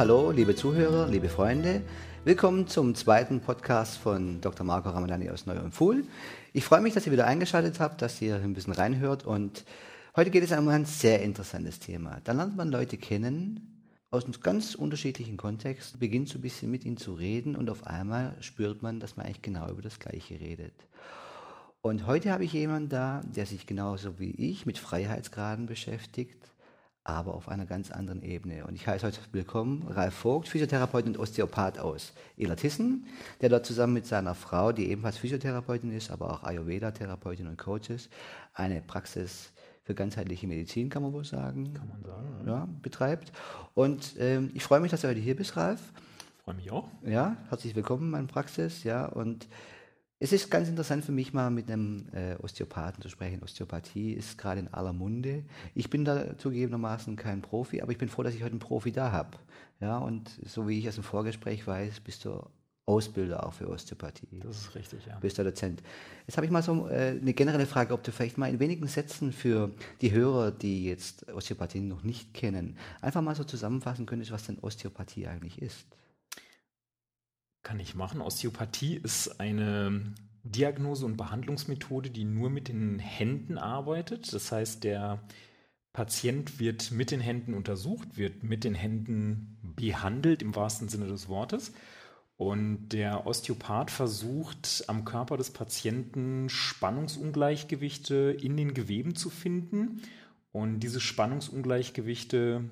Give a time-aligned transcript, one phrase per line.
[0.00, 1.82] hallo, liebe Zuhörer, liebe Freunde.
[2.24, 4.64] Willkommen zum zweiten Podcast von Dr.
[4.64, 6.06] Marco Ramadani aus Neu und Fuhl.
[6.54, 9.66] Ich freue mich, dass ihr wieder eingeschaltet habt, dass ihr ein bisschen reinhört und
[10.16, 12.16] heute geht es um ein sehr interessantes Thema.
[12.24, 16.86] Da lernt man Leute kennen aus einem ganz unterschiedlichen Kontext, beginnt so ein bisschen mit
[16.86, 20.40] ihnen zu reden und auf einmal spürt man, dass man eigentlich genau über das Gleiche
[20.40, 20.72] redet.
[21.82, 26.50] Und heute habe ich jemanden da, der sich genauso wie ich mit Freiheitsgraden beschäftigt,
[27.04, 28.66] aber auf einer ganz anderen Ebene.
[28.66, 33.06] Und ich heiße heute willkommen Ralf Vogt, Physiotherapeut und Osteopath aus Elertissen,
[33.40, 37.90] der dort zusammen mit seiner Frau, die ebenfalls Physiotherapeutin ist, aber auch Ayurveda-Therapeutin und Coach
[37.90, 38.10] ist,
[38.52, 42.52] eine Praxis für ganzheitliche Medizin, kann man wohl sagen, kann man sagen ja.
[42.52, 43.32] ja betreibt.
[43.74, 45.80] Und ähm, ich freue mich, dass du heute hier bist, Ralf.
[46.44, 46.88] Freue mich auch.
[47.02, 48.84] Ja, herzlich willkommen in meiner Praxis.
[48.84, 49.48] Ja, und
[50.22, 53.42] es ist ganz interessant für mich mal mit einem äh, Osteopathen zu sprechen.
[53.42, 55.44] Osteopathie ist gerade in aller Munde.
[55.74, 58.92] Ich bin da zugegebenermaßen kein Profi, aber ich bin froh, dass ich heute einen Profi
[58.92, 59.38] da habe.
[59.80, 62.38] Ja, und so wie ich aus dem Vorgespräch weiß, bist du
[62.84, 64.40] Ausbilder auch für Osteopathie.
[64.40, 65.18] Das ist richtig, ja.
[65.20, 65.82] Bist du Dozent.
[66.26, 68.88] Jetzt habe ich mal so äh, eine generelle Frage, ob du vielleicht mal in wenigen
[68.88, 69.70] Sätzen für
[70.02, 74.58] die Hörer, die jetzt Osteopathie noch nicht kennen, einfach mal so zusammenfassen könntest, was denn
[74.58, 75.86] Osteopathie eigentlich ist.
[77.62, 78.20] Kann ich machen.
[78.20, 84.32] Osteopathie ist eine Diagnose- und Behandlungsmethode, die nur mit den Händen arbeitet.
[84.32, 85.22] Das heißt, der
[85.92, 91.28] Patient wird mit den Händen untersucht, wird mit den Händen behandelt im wahrsten Sinne des
[91.28, 91.72] Wortes.
[92.36, 100.00] Und der Osteopath versucht am Körper des Patienten Spannungsungleichgewichte in den Geweben zu finden
[100.50, 102.70] und diese Spannungsungleichgewichte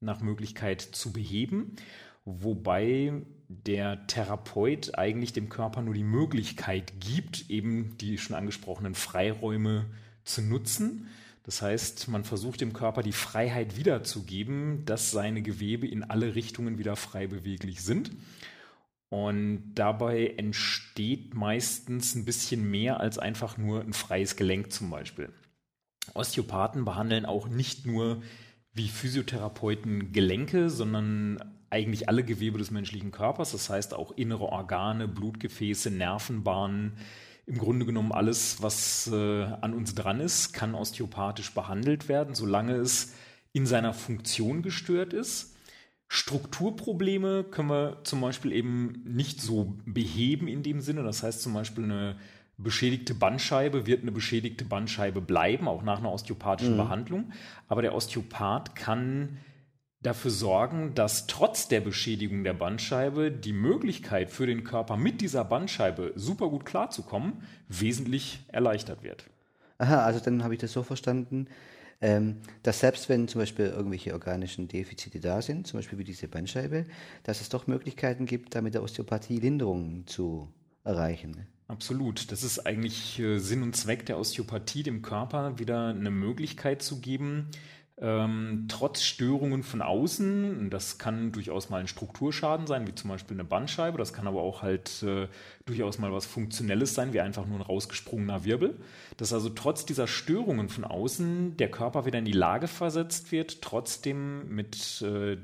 [0.00, 1.76] nach Möglichkeit zu beheben
[2.24, 9.86] wobei der Therapeut eigentlich dem Körper nur die Möglichkeit gibt, eben die schon angesprochenen Freiräume
[10.24, 11.08] zu nutzen.
[11.44, 16.78] Das heißt, man versucht dem Körper die Freiheit wiederzugeben, dass seine Gewebe in alle Richtungen
[16.78, 18.12] wieder frei beweglich sind.
[19.08, 25.28] Und dabei entsteht meistens ein bisschen mehr als einfach nur ein freies Gelenk zum Beispiel.
[26.14, 28.22] Osteopathen behandeln auch nicht nur
[28.72, 35.08] wie Physiotherapeuten Gelenke, sondern eigentlich alle Gewebe des menschlichen Körpers, das heißt auch innere Organe,
[35.08, 36.92] Blutgefäße, Nervenbahnen.
[37.46, 42.74] Im Grunde genommen alles, was äh, an uns dran ist, kann osteopathisch behandelt werden, solange
[42.76, 43.14] es
[43.52, 45.56] in seiner Funktion gestört ist.
[46.08, 51.02] Strukturprobleme können wir zum Beispiel eben nicht so beheben in dem Sinne.
[51.02, 52.16] Das heißt zum Beispiel eine
[52.58, 56.78] beschädigte Bandscheibe wird eine beschädigte Bandscheibe bleiben, auch nach einer osteopathischen mhm.
[56.78, 57.32] Behandlung.
[57.68, 59.38] Aber der Osteopath kann
[60.02, 65.44] dafür sorgen, dass trotz der Beschädigung der Bandscheibe die Möglichkeit für den Körper mit dieser
[65.44, 69.24] Bandscheibe super gut klarzukommen wesentlich erleichtert wird.
[69.78, 71.46] Aha, also dann habe ich das so verstanden,
[72.00, 76.26] ähm, dass selbst wenn zum Beispiel irgendwelche organischen Defizite da sind, zum Beispiel wie diese
[76.28, 76.84] Bandscheibe,
[77.22, 80.52] dass es doch Möglichkeiten gibt, da mit der Osteopathie Linderungen zu
[80.84, 81.46] erreichen.
[81.68, 82.30] Absolut.
[82.32, 87.00] Das ist eigentlich äh, Sinn und Zweck der Osteopathie, dem Körper wieder eine Möglichkeit zu
[87.00, 87.48] geben,
[88.00, 93.36] ähm, trotz Störungen von außen, das kann durchaus mal ein Strukturschaden sein, wie zum Beispiel
[93.36, 95.28] eine Bandscheibe, das kann aber auch halt äh,
[95.66, 98.78] durchaus mal was Funktionelles sein, wie einfach nur ein rausgesprungener Wirbel,
[99.18, 103.60] dass also trotz dieser Störungen von außen der Körper wieder in die Lage versetzt wird,
[103.60, 105.36] trotzdem mit äh,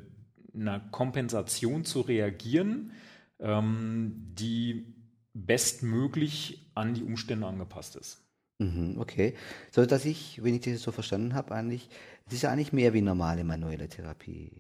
[0.55, 2.93] einer Kompensation zu reagieren,
[3.41, 4.95] ähm, die
[5.35, 8.23] bestmöglich an die Umstände angepasst ist.
[8.59, 9.35] Mhm, okay.
[9.71, 11.89] So dass ich, wenn ich das so verstanden habe, eigentlich,
[12.29, 14.53] es ist ja eigentlich mehr wie normale manuelle Therapie.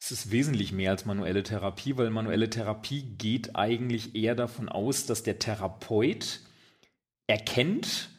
[0.00, 5.06] Es ist wesentlich mehr als manuelle Therapie, weil manuelle Therapie geht eigentlich eher davon aus,
[5.06, 6.40] dass der Therapeut
[7.26, 8.10] erkennt,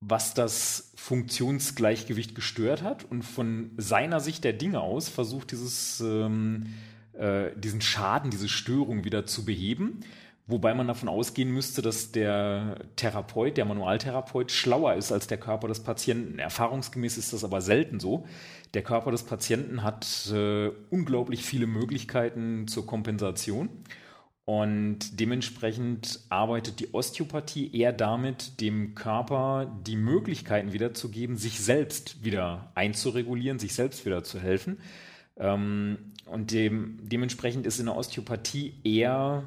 [0.00, 6.74] was das Funktionsgleichgewicht gestört hat und von seiner Sicht der Dinge aus versucht, dieses, ähm,
[7.12, 10.00] äh, diesen Schaden, diese Störung wieder zu beheben.
[10.46, 15.68] Wobei man davon ausgehen müsste, dass der Therapeut, der Manualtherapeut, schlauer ist als der Körper
[15.68, 16.38] des Patienten.
[16.38, 18.26] Erfahrungsgemäß ist das aber selten so.
[18.74, 23.70] Der Körper des Patienten hat äh, unglaublich viele Möglichkeiten zur Kompensation.
[24.44, 32.70] Und dementsprechend arbeitet die Osteopathie eher damit, dem Körper die Möglichkeiten wiederzugeben, sich selbst wieder
[32.74, 34.78] einzuregulieren, sich selbst wieder zu helfen.
[35.38, 39.44] Ähm, und dem, dementsprechend ist in der Osteopathie eher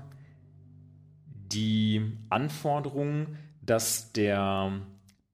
[1.51, 4.81] die Anforderung, dass der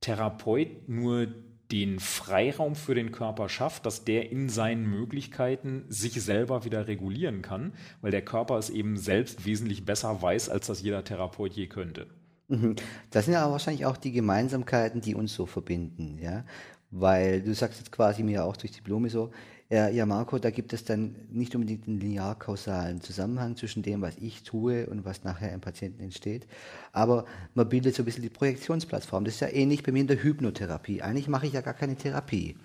[0.02, 1.28] Therapeut nur
[1.72, 7.42] den Freiraum für den Körper schafft, dass der in seinen Möglichkeiten sich selber wieder regulieren
[7.42, 11.68] kann, weil der Körper es eben selbst wesentlich besser weiß, als das jeder Therapeut je
[11.68, 12.08] könnte.
[12.48, 12.76] Mhm.
[13.10, 16.46] Das sind ja wahrscheinlich auch die Gemeinsamkeiten, die uns so verbinden, ja.
[16.92, 19.32] Weil du sagst jetzt quasi mir auch durch die Blume so,
[19.74, 24.16] Ja, ja, Marco, da gibt es dann nicht unbedingt einen linear-kausalen Zusammenhang zwischen dem, was
[24.18, 26.46] ich tue und was nachher im Patienten entsteht.
[26.92, 27.26] Aber
[27.56, 29.26] man bildet so ein bisschen die Projektionsplattform.
[29.26, 31.02] Das ist ja ähnlich bei mir in der Hypnotherapie.
[31.02, 32.56] Eigentlich mache ich ja gar keine Therapie,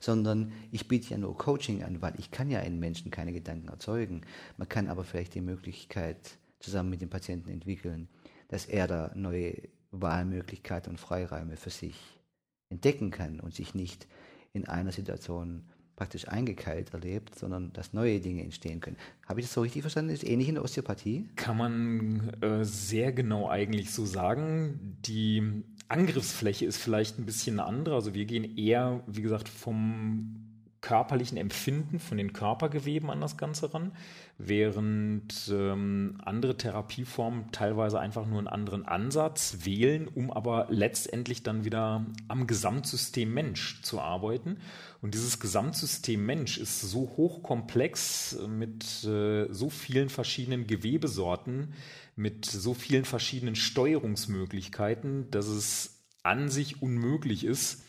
[0.00, 3.68] sondern ich biete ja nur Coaching an, weil ich kann ja in Menschen keine Gedanken
[3.68, 4.22] erzeugen.
[4.56, 8.08] Man kann aber vielleicht die Möglichkeit zusammen mit dem Patienten entwickeln,
[8.48, 9.54] dass er da neue
[9.92, 12.20] Wahlmöglichkeiten und Freiräume für sich
[12.68, 14.08] entdecken kann und sich nicht
[14.52, 15.62] in einer Situation
[15.98, 18.96] praktisch eingekeilt erlebt, sondern dass neue Dinge entstehen können.
[19.26, 20.12] Habe ich das so richtig verstanden?
[20.12, 21.28] Ist ähnlich in der Osteopathie?
[21.34, 24.96] Kann man äh, sehr genau eigentlich so sagen.
[25.04, 27.96] Die Angriffsfläche ist vielleicht ein bisschen eine andere.
[27.96, 30.47] Also wir gehen eher, wie gesagt, vom
[30.80, 33.92] körperlichen Empfinden von den Körpergeweben an das Ganze ran,
[34.38, 41.64] während ähm, andere Therapieformen teilweise einfach nur einen anderen Ansatz wählen, um aber letztendlich dann
[41.64, 44.58] wieder am Gesamtsystem Mensch zu arbeiten.
[45.02, 51.74] Und dieses Gesamtsystem Mensch ist so hochkomplex mit äh, so vielen verschiedenen Gewebesorten,
[52.14, 57.82] mit so vielen verschiedenen Steuerungsmöglichkeiten, dass es an sich unmöglich ist,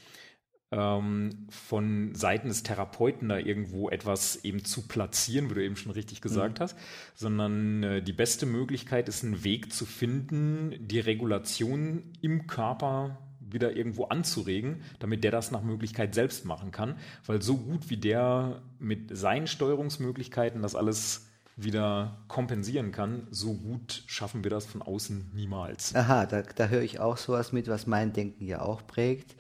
[0.72, 5.92] ähm, von Seiten des Therapeuten da irgendwo etwas eben zu platzieren, wie du eben schon
[5.92, 6.64] richtig gesagt mhm.
[6.64, 6.78] hast,
[7.16, 13.76] sondern äh, die beste Möglichkeit ist, einen Weg zu finden, die Regulation im Körper wieder
[13.76, 18.62] irgendwo anzuregen, damit der das nach Möglichkeit selbst machen kann, weil so gut wie der
[18.78, 21.26] mit seinen Steuerungsmöglichkeiten das alles
[21.56, 25.96] wieder kompensieren kann, so gut schaffen wir das von außen niemals.
[25.96, 29.36] Aha, da, da höre ich auch sowas mit, was mein Denken ja auch prägt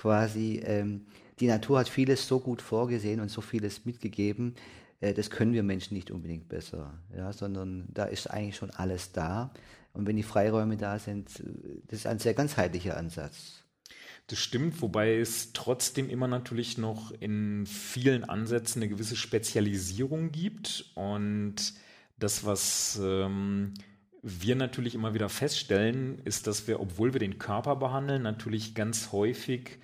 [0.00, 1.02] quasi, ähm,
[1.40, 4.54] die Natur hat vieles so gut vorgesehen und so vieles mitgegeben,
[5.00, 9.12] äh, das können wir Menschen nicht unbedingt besser, ja, sondern da ist eigentlich schon alles
[9.12, 9.52] da.
[9.92, 13.62] Und wenn die Freiräume da sind, äh, das ist ein sehr ganzheitlicher Ansatz.
[14.28, 20.92] Das stimmt, wobei es trotzdem immer natürlich noch in vielen Ansätzen eine gewisse Spezialisierung gibt.
[20.94, 21.74] Und
[22.18, 23.74] das, was ähm,
[24.22, 29.12] wir natürlich immer wieder feststellen, ist, dass wir, obwohl wir den Körper behandeln, natürlich ganz
[29.12, 29.78] häufig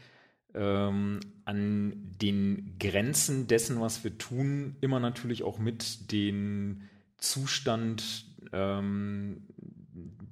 [0.57, 6.83] ähm, an den Grenzen dessen, was wir tun, immer natürlich auch mit den
[7.19, 9.43] Zustand ähm,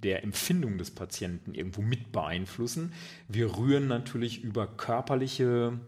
[0.02, 2.92] der Empfindung des Patienten irgendwo mit beeinflussen.
[3.28, 5.78] Wir rühren natürlich über körperliche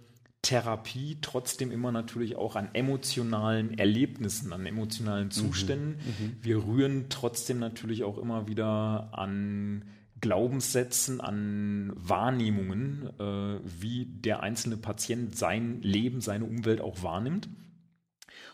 [0.43, 5.31] Therapie trotzdem immer natürlich auch an emotionalen Erlebnissen, an emotionalen mhm.
[5.32, 5.89] Zuständen.
[5.97, 9.85] Mhm, Wir rühren trotzdem natürlich auch immer wieder an
[10.21, 17.49] Glaubenssätzen, an Wahrnehmungen, äh, wie der einzelne Patient sein Leben, seine Umwelt auch wahrnimmt.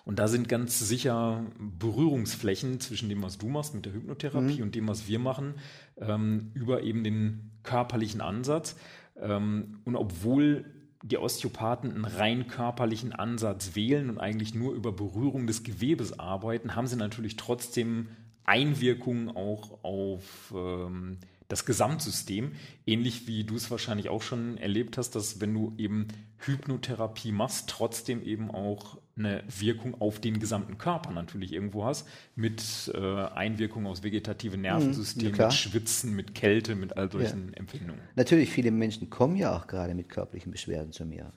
[0.04, 4.62] Und da sind ganz sicher Berührungsflächen zwischen dem, was du machst mit der Hypnotherapie mhm.
[4.62, 5.54] und dem, was wir machen,
[5.98, 8.76] ähm, über eben den körperlichen Ansatz.
[9.16, 10.64] Ähm, und obwohl
[11.04, 16.74] die Osteopathen einen rein körperlichen Ansatz wählen und eigentlich nur über Berührung des Gewebes arbeiten,
[16.74, 18.08] haben sie natürlich trotzdem
[18.44, 21.18] Einwirkungen auch auf ähm,
[21.52, 22.52] das Gesamtsystem,
[22.86, 26.08] ähnlich wie du es wahrscheinlich auch schon erlebt hast, dass wenn du eben
[26.38, 32.90] Hypnotherapie machst, trotzdem eben auch eine Wirkung auf den gesamten Körper natürlich irgendwo hast, mit
[32.94, 37.58] äh, Einwirkungen aus vegetativen Nervensystemen, ja, mit Schwitzen, mit Kälte, mit all solchen ja.
[37.58, 38.00] Empfindungen.
[38.16, 41.34] Natürlich, viele Menschen kommen ja auch gerade mit körperlichen Beschwerden zu mir.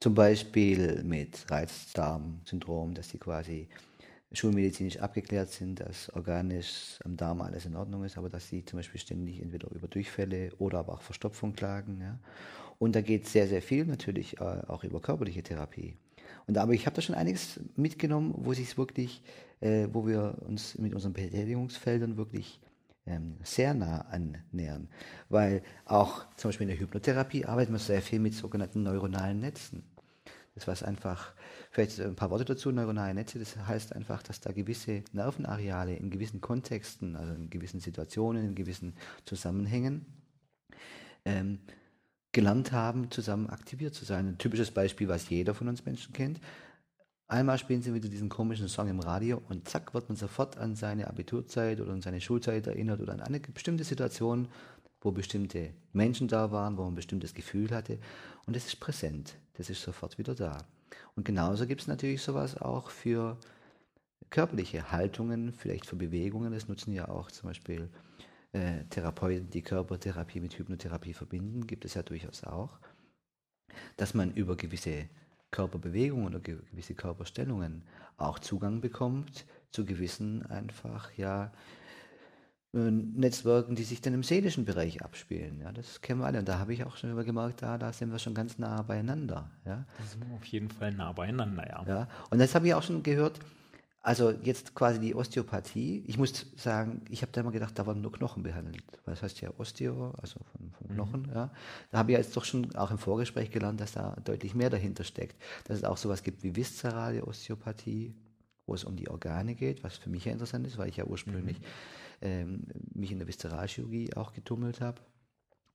[0.00, 3.70] Zum Beispiel mit Reizdarmsyndrom, dass sie quasi
[4.36, 8.78] schulmedizinisch abgeklärt sind, dass organisch am Darm alles in Ordnung ist, aber dass sie zum
[8.78, 12.00] Beispiel ständig entweder über Durchfälle oder aber auch Verstopfung klagen.
[12.00, 12.18] Ja.
[12.78, 15.96] Und da geht sehr, sehr viel natürlich äh, auch über körperliche Therapie.
[16.46, 19.22] Und aber ich habe da schon einiges mitgenommen, wo sich wirklich,
[19.60, 22.60] äh, wo wir uns mit unseren Betätigungsfeldern wirklich
[23.06, 24.88] ähm, sehr nah annähern.
[25.28, 29.84] Weil auch zum Beispiel in der Hypnotherapie arbeiten wir sehr viel mit sogenannten neuronalen Netzen.
[30.54, 31.34] Das was einfach,
[31.76, 36.08] vielleicht ein paar Worte dazu, neuronale Netze, das heißt einfach, dass da gewisse Nervenareale in
[36.08, 38.94] gewissen Kontexten, also in gewissen Situationen, in gewissen
[39.26, 40.06] Zusammenhängen,
[41.26, 41.58] ähm,
[42.32, 44.26] gelernt haben, zusammen aktiviert zu sein.
[44.26, 46.40] Ein typisches Beispiel, was jeder von uns Menschen kennt.
[47.28, 50.76] Einmal spielen sie wieder diesen komischen Song im Radio und zack wird man sofort an
[50.76, 54.48] seine Abiturzeit oder an seine Schulzeit erinnert oder an eine bestimmte Situation,
[55.02, 57.98] wo bestimmte Menschen da waren, wo man ein bestimmtes Gefühl hatte.
[58.46, 60.64] Und es ist präsent, das ist sofort wieder da.
[61.14, 63.38] Und genauso gibt es natürlich sowas auch für
[64.30, 66.52] körperliche Haltungen, vielleicht für Bewegungen.
[66.52, 67.88] Das nutzen ja auch zum Beispiel
[68.52, 72.78] äh, Therapeuten, die Körpertherapie mit Hypnotherapie verbinden, gibt es ja durchaus auch.
[73.96, 75.08] Dass man über gewisse
[75.50, 77.82] Körperbewegungen oder gewisse Körperstellungen
[78.16, 81.52] auch Zugang bekommt zu gewissen einfach ja
[82.76, 85.60] Netzwerken, die sich dann im seelischen Bereich abspielen.
[85.60, 86.40] Ja, das kennen wir alle.
[86.40, 89.50] Und da habe ich auch schon gemerkt, da, da sind wir schon ganz nah beieinander.
[89.64, 89.84] Ja.
[89.98, 91.84] Da sind wir auf jeden Fall nah beieinander, ja.
[91.86, 92.08] ja.
[92.30, 93.40] Und das habe ich auch schon gehört,
[94.02, 96.04] also jetzt quasi die Osteopathie.
[96.06, 98.84] Ich muss sagen, ich habe da immer gedacht, da waren nur Knochen behandelt.
[99.04, 100.94] Das heißt ja Osteo, also von, von mhm.
[100.94, 101.22] Knochen.
[101.22, 101.34] Mhm.
[101.34, 101.50] Ja.
[101.90, 105.02] Da habe ich jetzt doch schon auch im Vorgespräch gelernt, dass da deutlich mehr dahinter
[105.02, 105.40] steckt.
[105.64, 108.14] Dass es auch sowas gibt wie viszerale Osteopathie,
[108.66, 111.04] wo es um die Organe geht, was für mich ja interessant ist, weil ich ja
[111.04, 111.64] ursprünglich mhm
[112.20, 115.00] ähm, mich in der Viszeralchirurgie auch getummelt habe,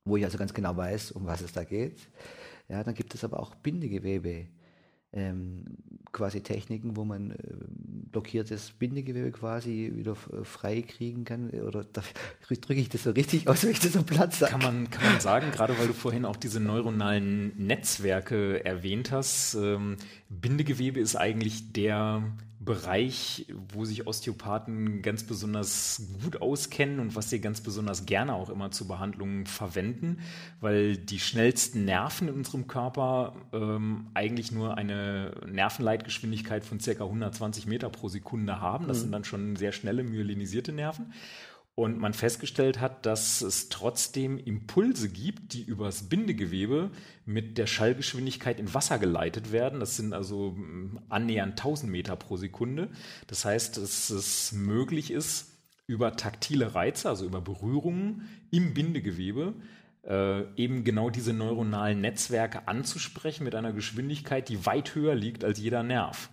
[0.04, 2.08] wo ich also ganz genau weiß, um was es da geht.
[2.68, 4.46] Ja, dann gibt es aber auch Bindegewebe.
[5.14, 5.64] Ähm,
[6.10, 7.36] quasi Techniken, wo man äh,
[8.12, 11.50] blockiertes Bindegewebe quasi wieder frei kriegen kann.
[11.50, 11.84] Oder
[12.48, 14.52] drücke ich das so richtig aus, wenn ich das so platt sage?
[14.52, 19.54] Kann man, kann man sagen, gerade weil du vorhin auch diese neuronalen Netzwerke erwähnt hast,
[19.54, 19.96] ähm,
[20.30, 22.22] Bindegewebe ist eigentlich der
[22.64, 28.50] Bereich, wo sich Osteopathen ganz besonders gut auskennen und was sie ganz besonders gerne auch
[28.50, 30.18] immer zur Behandlung verwenden,
[30.60, 36.90] weil die schnellsten Nerven in unserem Körper ähm, eigentlich nur eine Nervenleitgeschwindigkeit von ca.
[36.90, 38.86] 120 Meter pro Sekunde haben.
[38.86, 39.02] Das mhm.
[39.02, 41.12] sind dann schon sehr schnelle myelinisierte Nerven
[41.74, 46.90] und man festgestellt hat, dass es trotzdem Impulse gibt, die übers Bindegewebe
[47.24, 49.80] mit der Schallgeschwindigkeit in Wasser geleitet werden.
[49.80, 52.90] Das sind also mm, annähernd 1000 Meter pro Sekunde.
[53.26, 55.48] Das heißt, dass es möglich ist,
[55.86, 59.54] über taktile Reize, also über Berührungen im Bindegewebe,
[60.04, 65.58] äh, eben genau diese neuronalen Netzwerke anzusprechen mit einer Geschwindigkeit, die weit höher liegt als
[65.58, 66.28] jeder Nerv.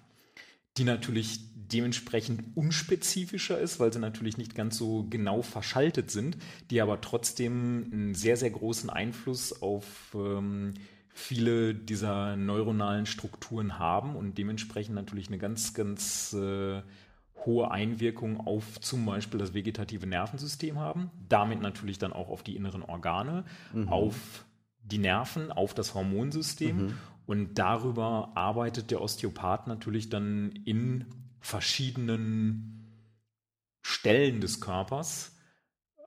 [0.78, 6.38] Die natürlich dementsprechend unspezifischer ist, weil sie natürlich nicht ganz so genau verschaltet sind,
[6.70, 9.86] die aber trotzdem einen sehr, sehr großen Einfluss auf
[10.16, 10.74] ähm,
[11.14, 16.82] viele dieser neuronalen Strukturen haben und dementsprechend natürlich eine ganz, ganz äh,
[17.46, 22.56] hohe Einwirkung auf zum Beispiel das vegetative Nervensystem haben, damit natürlich dann auch auf die
[22.56, 23.90] inneren Organe, mhm.
[23.90, 24.46] auf
[24.84, 26.94] die Nerven, auf das Hormonsystem mhm.
[27.26, 31.06] und darüber arbeitet der Osteopath natürlich dann in
[31.40, 32.80] verschiedenen
[33.82, 35.36] Stellen des Körpers,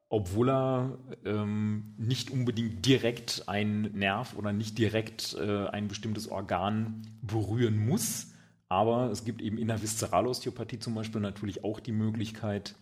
[0.09, 7.07] obwohl er ähm, nicht unbedingt direkt einen Nerv oder nicht direkt äh, ein bestimmtes Organ
[7.23, 8.29] berühren muss.
[8.69, 12.75] Aber es gibt eben in der Viszeralosteopathie zum Beispiel natürlich auch die Möglichkeit,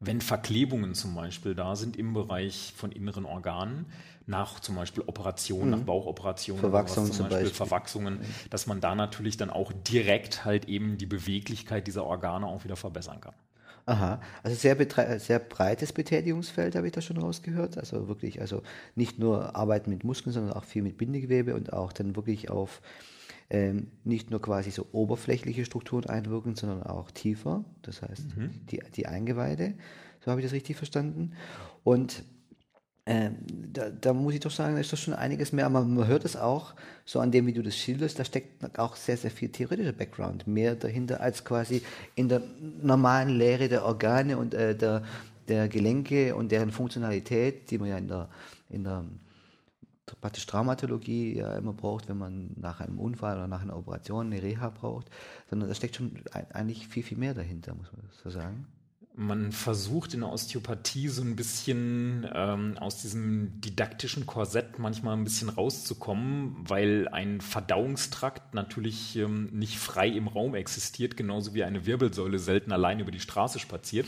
[0.00, 3.86] wenn Verklebungen zum Beispiel da sind im Bereich von inneren Organen,
[4.26, 5.70] nach zum Beispiel Operationen, mhm.
[5.70, 8.24] nach Bauchoperationen, Verwachsungen zum Beispiel, Beispiel, Verwachsungen, mhm.
[8.48, 12.76] dass man da natürlich dann auch direkt halt eben die Beweglichkeit dieser Organe auch wieder
[12.76, 13.34] verbessern kann.
[13.86, 14.76] Aha, also sehr,
[15.18, 17.76] sehr breites Betätigungsfeld habe ich da schon rausgehört.
[17.76, 18.62] Also wirklich, also
[18.94, 22.80] nicht nur Arbeiten mit Muskeln, sondern auch viel mit Bindegewebe und auch dann wirklich auf
[23.50, 27.64] ähm, nicht nur quasi so oberflächliche Strukturen einwirken, sondern auch tiefer.
[27.82, 28.50] Das heißt, mhm.
[28.70, 29.74] die, die Eingeweide.
[30.24, 31.32] So habe ich das richtig verstanden.
[31.82, 32.22] Und
[33.06, 33.38] ähm,
[33.72, 36.24] da, da, muss ich doch sagen, da ist doch schon einiges mehr, aber man hört
[36.24, 39.48] es auch so an dem, wie du das schilderst, da steckt auch sehr, sehr viel
[39.48, 41.82] theoretischer Background mehr dahinter als quasi
[42.14, 42.42] in der
[42.82, 45.02] normalen Lehre der Organe und äh, der,
[45.48, 48.28] der Gelenke und deren Funktionalität, die man ja in der,
[48.68, 49.04] in der
[50.20, 54.42] praktisch Traumatologie ja immer braucht, wenn man nach einem Unfall oder nach einer Operation eine
[54.42, 55.10] Reha braucht,
[55.48, 58.66] sondern da steckt schon eigentlich viel, viel mehr dahinter, muss man so sagen.
[59.16, 65.24] Man versucht in der Osteopathie so ein bisschen ähm, aus diesem didaktischen Korsett manchmal ein
[65.24, 71.86] bisschen rauszukommen, weil ein Verdauungstrakt natürlich ähm, nicht frei im Raum existiert, genauso wie eine
[71.86, 74.06] Wirbelsäule selten allein über die Straße spaziert,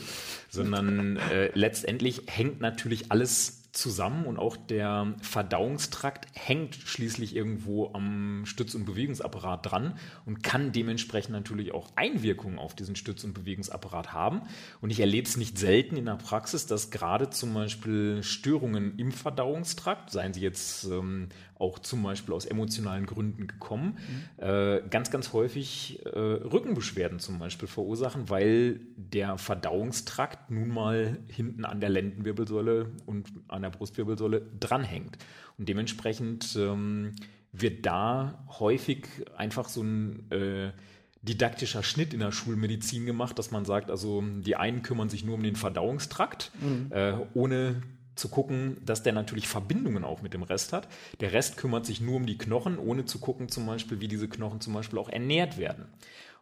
[0.49, 8.45] sondern äh, letztendlich hängt natürlich alles zusammen und auch der Verdauungstrakt hängt schließlich irgendwo am
[8.45, 14.13] Stütz- und Bewegungsapparat dran und kann dementsprechend natürlich auch Einwirkungen auf diesen Stütz- und Bewegungsapparat
[14.13, 14.43] haben.
[14.79, 19.11] Und ich erlebe es nicht selten in der Praxis, dass gerade zum Beispiel Störungen im
[19.11, 21.29] Verdauungstrakt, seien sie jetzt ähm,
[21.59, 23.97] auch zum Beispiel aus emotionalen Gründen gekommen,
[24.37, 24.43] mhm.
[24.43, 31.65] äh, ganz, ganz häufig äh, Rückenbeschwerden zum Beispiel verursachen, weil der Verdauungstrakt nun mal hinten
[31.65, 35.17] an der Lendenwirbelsäule und an der Brustwirbelsäule dranhängt.
[35.57, 37.11] Und dementsprechend ähm,
[37.51, 39.07] wird da häufig
[39.37, 40.71] einfach so ein äh,
[41.21, 45.35] didaktischer Schnitt in der Schulmedizin gemacht, dass man sagt, also die einen kümmern sich nur
[45.35, 46.91] um den Verdauungstrakt, mhm.
[46.91, 47.81] äh, ohne
[48.15, 50.87] zu gucken, dass der natürlich Verbindungen auch mit dem Rest hat.
[51.19, 54.27] Der Rest kümmert sich nur um die Knochen, ohne zu gucken zum Beispiel, wie diese
[54.27, 55.87] Knochen zum Beispiel auch ernährt werden.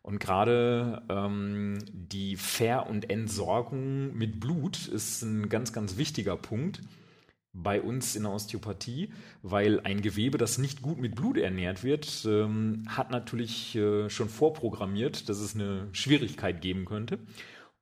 [0.03, 6.81] Und gerade ähm, die Ver- und Entsorgung mit Blut ist ein ganz, ganz wichtiger Punkt
[7.53, 9.11] bei uns in der Osteopathie,
[9.43, 14.29] weil ein Gewebe, das nicht gut mit Blut ernährt wird, ähm, hat natürlich äh, schon
[14.29, 17.19] vorprogrammiert, dass es eine Schwierigkeit geben könnte.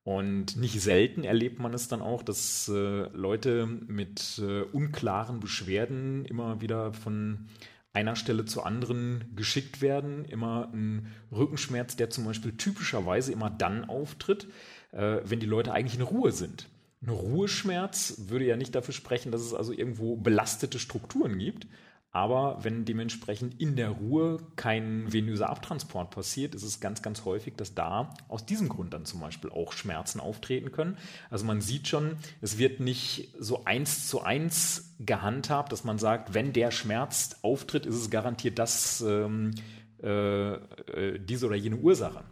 [0.10, 6.26] Und nicht selten erlebt man es dann auch, dass äh, Leute mit äh, unklaren Beschwerden
[6.26, 7.46] immer wieder von
[7.94, 10.26] einer Stelle zur anderen geschickt werden.
[10.26, 14.48] Immer ein Rückenschmerz, der zum Beispiel typischerweise immer dann auftritt,
[14.94, 16.70] äh, wenn die Leute eigentlich in Ruhe sind.
[17.04, 21.68] Ein Ruheschmerz würde ja nicht dafür sprechen, dass es also irgendwo belastete Strukturen gibt.
[22.12, 27.54] Aber wenn dementsprechend in der Ruhe kein venöser Abtransport passiert, ist es ganz, ganz häufig,
[27.56, 30.98] dass da aus diesem Grund dann zum Beispiel auch Schmerzen auftreten können.
[31.30, 36.34] Also man sieht schon, es wird nicht so eins zu eins gehandhabt, dass man sagt,
[36.34, 39.54] wenn der Schmerz auftritt, ist es garantiert das, ähm,
[40.02, 42.24] äh, äh, diese oder jene Ursache.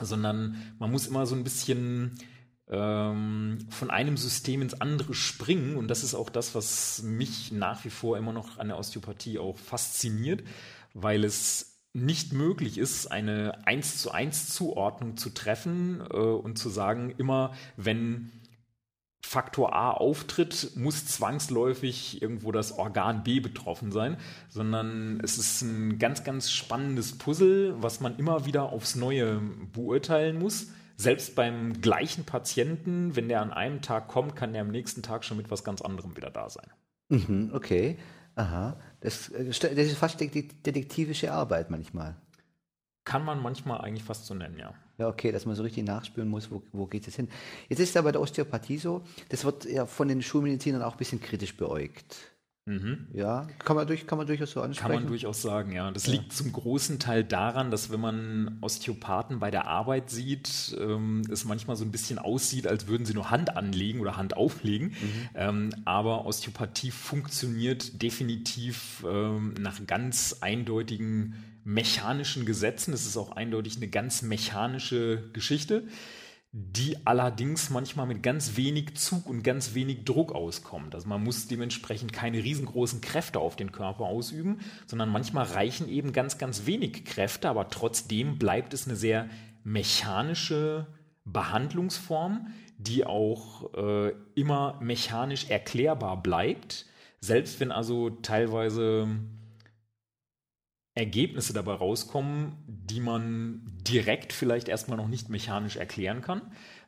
[0.00, 2.18] Sondern man muss immer so ein bisschen
[2.68, 5.76] von einem System ins andere springen.
[5.76, 9.38] Und das ist auch das, was mich nach wie vor immer noch an der Osteopathie
[9.38, 10.42] auch fasziniert,
[10.92, 16.68] weil es nicht möglich ist, eine 1 zu 1 Zuordnung zu treffen äh, und zu
[16.68, 18.32] sagen, immer wenn
[19.22, 24.18] Faktor A auftritt, muss zwangsläufig irgendwo das Organ B betroffen sein,
[24.48, 29.40] sondern es ist ein ganz, ganz spannendes Puzzle, was man immer wieder aufs Neue
[29.72, 34.70] beurteilen muss selbst beim gleichen Patienten, wenn der an einem Tag kommt, kann der am
[34.70, 36.70] nächsten Tag schon mit was ganz anderem wieder da sein.
[37.08, 37.98] Mhm, okay.
[38.34, 38.76] Aha.
[39.00, 42.16] Das, äh, das ist fast detektivische Arbeit manchmal.
[43.04, 44.74] Kann man manchmal eigentlich fast so nennen, ja.
[44.98, 47.28] Ja, okay, dass man so richtig nachspüren muss, wo, wo geht es hin.
[47.68, 50.92] Jetzt ist es aber bei der Osteopathie so, das wird ja von den Schulmedizinern auch
[50.92, 52.16] ein bisschen kritisch beäugt.
[52.68, 53.06] Mhm.
[53.12, 54.90] Ja, kann man, durch, kann man durchaus so ansprechen.
[54.90, 55.92] Kann man durchaus sagen, ja.
[55.92, 56.14] Das ja.
[56.14, 61.44] liegt zum großen Teil daran, dass wenn man Osteopathen bei der Arbeit sieht, ähm, es
[61.44, 64.88] manchmal so ein bisschen aussieht, als würden sie nur Hand anlegen oder Hand auflegen.
[64.88, 65.28] Mhm.
[65.36, 72.92] Ähm, aber Osteopathie funktioniert definitiv ähm, nach ganz eindeutigen mechanischen Gesetzen.
[72.92, 75.84] Es ist auch eindeutig eine ganz mechanische Geschichte
[76.58, 80.94] die allerdings manchmal mit ganz wenig Zug und ganz wenig Druck auskommt.
[80.94, 86.14] Also man muss dementsprechend keine riesengroßen Kräfte auf den Körper ausüben, sondern manchmal reichen eben
[86.14, 89.28] ganz, ganz wenig Kräfte, aber trotzdem bleibt es eine sehr
[89.64, 90.86] mechanische
[91.26, 92.46] Behandlungsform,
[92.78, 96.86] die auch äh, immer mechanisch erklärbar bleibt,
[97.20, 99.08] selbst wenn also teilweise
[100.96, 106.40] Ergebnisse dabei rauskommen, die man direkt vielleicht erstmal noch nicht mechanisch erklären kann.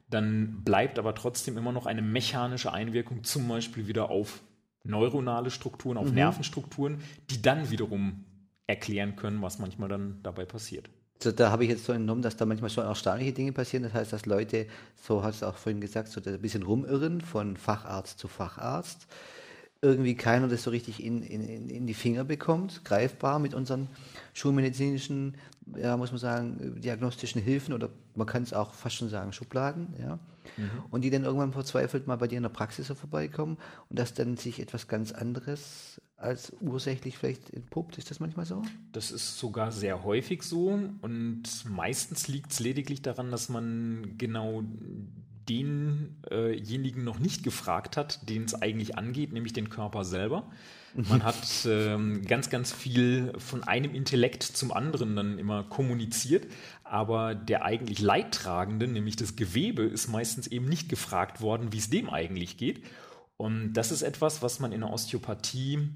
[0.09, 4.41] Dann bleibt aber trotzdem immer noch eine mechanische Einwirkung, zum Beispiel wieder auf
[4.83, 6.15] neuronale Strukturen, auf mhm.
[6.15, 8.25] Nervenstrukturen, die dann wiederum
[8.67, 10.89] erklären können, was manchmal dann dabei passiert.
[11.23, 13.83] So, da habe ich jetzt so entnommen, dass da manchmal schon erstaunliche Dinge passieren.
[13.83, 14.69] Das heißt, dass Leute,
[15.03, 19.07] so hast du auch vorhin gesagt, so ein bisschen rumirren von Facharzt zu Facharzt
[19.81, 23.89] irgendwie keiner das so richtig in, in, in die Finger bekommt, greifbar mit unseren
[24.35, 25.37] schulmedizinischen,
[25.77, 29.95] ja, muss man sagen, diagnostischen Hilfen oder man kann es auch fast schon sagen, Schubladen,
[30.01, 30.19] ja.
[30.57, 30.71] Mhm.
[30.91, 34.15] Und die dann irgendwann verzweifelt mal bei dir in der Praxis so vorbeikommen und dass
[34.15, 37.99] dann sich etwas ganz anderes als ursächlich vielleicht entpuppt.
[37.99, 38.63] Ist das manchmal so?
[38.91, 44.65] Das ist sogar sehr häufig so und meistens liegt es lediglich daran, dass man genau
[45.49, 50.51] denjenigen noch nicht gefragt hat, den es eigentlich angeht, nämlich den Körper selber.
[50.95, 56.47] Man hat ähm, ganz, ganz viel von einem Intellekt zum anderen dann immer kommuniziert,
[56.83, 61.91] aber der eigentlich Leidtragende, nämlich das Gewebe, ist meistens eben nicht gefragt worden, wie es
[61.91, 62.83] dem eigentlich geht.
[63.37, 65.91] Und das ist etwas, was man in der Osteopathie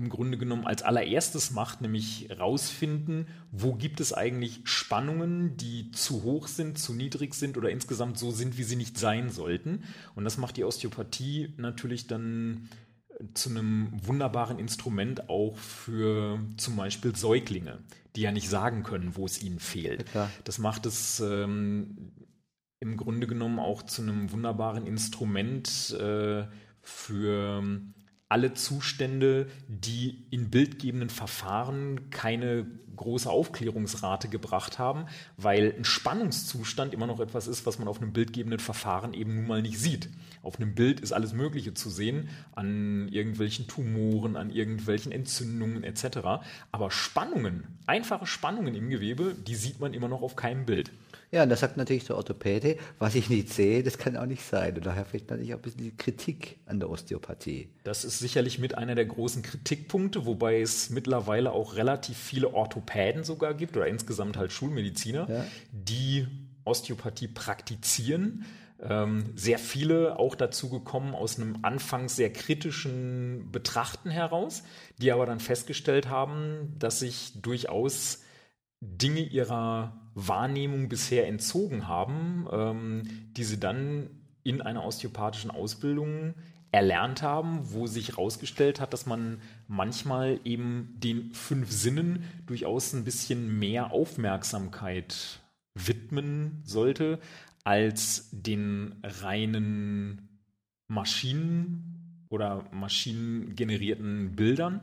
[0.00, 6.22] im Grunde genommen als allererstes macht, nämlich rausfinden, wo gibt es eigentlich Spannungen, die zu
[6.22, 9.84] hoch sind, zu niedrig sind oder insgesamt so sind, wie sie nicht sein sollten.
[10.14, 12.70] Und das macht die Osteopathie natürlich dann
[13.10, 17.80] äh, zu einem wunderbaren Instrument auch für zum Beispiel Säuglinge,
[18.16, 20.06] die ja nicht sagen können, wo es ihnen fehlt.
[20.14, 22.12] Ja, das macht es ähm,
[22.80, 26.46] im Grunde genommen auch zu einem wunderbaren Instrument äh,
[26.80, 27.62] für
[28.30, 32.64] alle Zustände, die in bildgebenden Verfahren keine
[32.96, 38.12] große Aufklärungsrate gebracht haben, weil ein Spannungszustand immer noch etwas ist, was man auf einem
[38.12, 40.10] bildgebenden Verfahren eben nun mal nicht sieht.
[40.42, 46.18] Auf einem Bild ist alles Mögliche zu sehen, an irgendwelchen Tumoren, an irgendwelchen Entzündungen etc.
[46.70, 50.92] Aber Spannungen, einfache Spannungen im Gewebe, die sieht man immer noch auf keinem Bild.
[51.32, 54.42] Ja, und da sagt natürlich der Orthopäde, was ich nicht sehe, das kann auch nicht
[54.42, 54.76] sein.
[54.76, 57.68] Und daher vielleicht natürlich auch ein bisschen die Kritik an der Osteopathie.
[57.84, 63.22] Das ist sicherlich mit einer der großen Kritikpunkte, wobei es mittlerweile auch relativ viele Orthopäden
[63.22, 65.46] sogar gibt oder insgesamt halt Schulmediziner, ja.
[65.70, 66.26] die
[66.64, 68.44] Osteopathie praktizieren.
[68.82, 74.64] Ähm, sehr viele auch dazu gekommen aus einem anfangs sehr kritischen Betrachten heraus,
[74.98, 78.22] die aber dann festgestellt haben, dass sich durchaus
[78.80, 83.02] Dinge ihrer Wahrnehmung bisher entzogen haben, ähm,
[83.36, 84.10] die sie dann
[84.42, 86.34] in einer osteopathischen Ausbildung
[86.72, 93.04] erlernt haben, wo sich herausgestellt hat, dass man manchmal eben den fünf Sinnen durchaus ein
[93.04, 95.40] bisschen mehr Aufmerksamkeit
[95.74, 97.18] widmen sollte
[97.64, 100.28] als den reinen
[100.88, 104.80] Maschinen oder maschinengenerierten Bildern,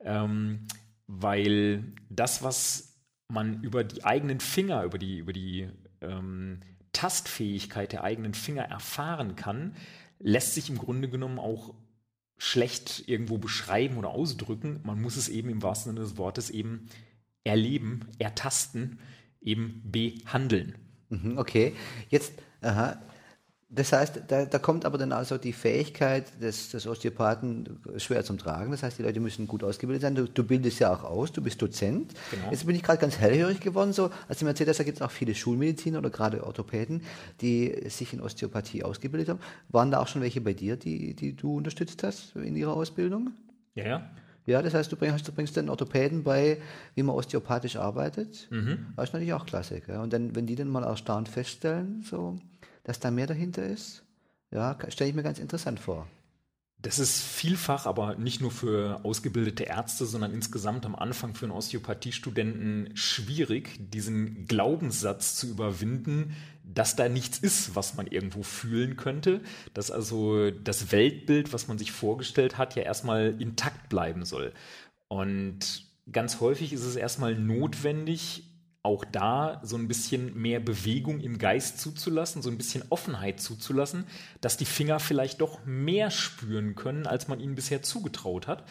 [0.00, 0.66] ähm,
[1.06, 2.91] weil das, was
[3.32, 5.68] man über die eigenen Finger, über die, über die
[6.00, 6.60] ähm,
[6.92, 9.74] Tastfähigkeit der eigenen Finger erfahren kann,
[10.18, 11.74] lässt sich im Grunde genommen auch
[12.36, 14.80] schlecht irgendwo beschreiben oder ausdrücken.
[14.84, 16.88] Man muss es eben im wahrsten Sinne des Wortes eben
[17.44, 18.98] erleben, ertasten,
[19.40, 20.76] eben behandeln.
[21.08, 21.74] Mhm, okay,
[22.08, 23.00] jetzt, aha,
[23.74, 28.36] das heißt, da, da, kommt aber dann also die Fähigkeit des, des, Osteopathen schwer zum
[28.36, 28.70] Tragen.
[28.70, 30.14] Das heißt, die Leute müssen gut ausgebildet sein.
[30.14, 32.12] Du, du bildest ja auch aus, du bist Dozent.
[32.30, 32.50] Genau.
[32.50, 33.94] Jetzt bin ich gerade ganz hellhörig geworden.
[33.94, 37.02] So, als du mir erzählt hast, da gibt es auch viele Schulmediziner oder gerade Orthopäden,
[37.40, 39.40] die sich in Osteopathie ausgebildet haben.
[39.70, 43.30] Waren da auch schon welche bei dir, die, die du unterstützt hast in ihrer Ausbildung?
[43.74, 44.10] Ja, ja.
[44.44, 46.58] Ja, das heißt, du bringst, du bringst den Orthopäden bei,
[46.94, 48.48] wie man osteopathisch arbeitet.
[48.50, 48.88] Mhm.
[48.96, 49.80] Das ist natürlich auch klasse.
[49.80, 49.98] Gell?
[49.98, 52.38] Und dann, wenn die dann mal erstaunt feststellen, so,
[52.84, 54.04] dass da mehr dahinter ist?
[54.50, 56.06] Ja, stelle ich mir ganz interessant vor.
[56.82, 61.52] Das ist vielfach, aber nicht nur für ausgebildete Ärzte, sondern insgesamt am Anfang für einen
[61.52, 69.42] Osteopathiestudenten schwierig, diesen Glaubenssatz zu überwinden, dass da nichts ist, was man irgendwo fühlen könnte,
[69.74, 74.52] dass also das Weltbild, was man sich vorgestellt hat, ja erstmal intakt bleiben soll.
[75.06, 78.51] Und ganz häufig ist es erstmal notwendig,
[78.82, 84.06] auch da so ein bisschen mehr Bewegung im Geist zuzulassen, so ein bisschen Offenheit zuzulassen,
[84.40, 88.64] dass die Finger vielleicht doch mehr spüren können, als man ihnen bisher zugetraut hat.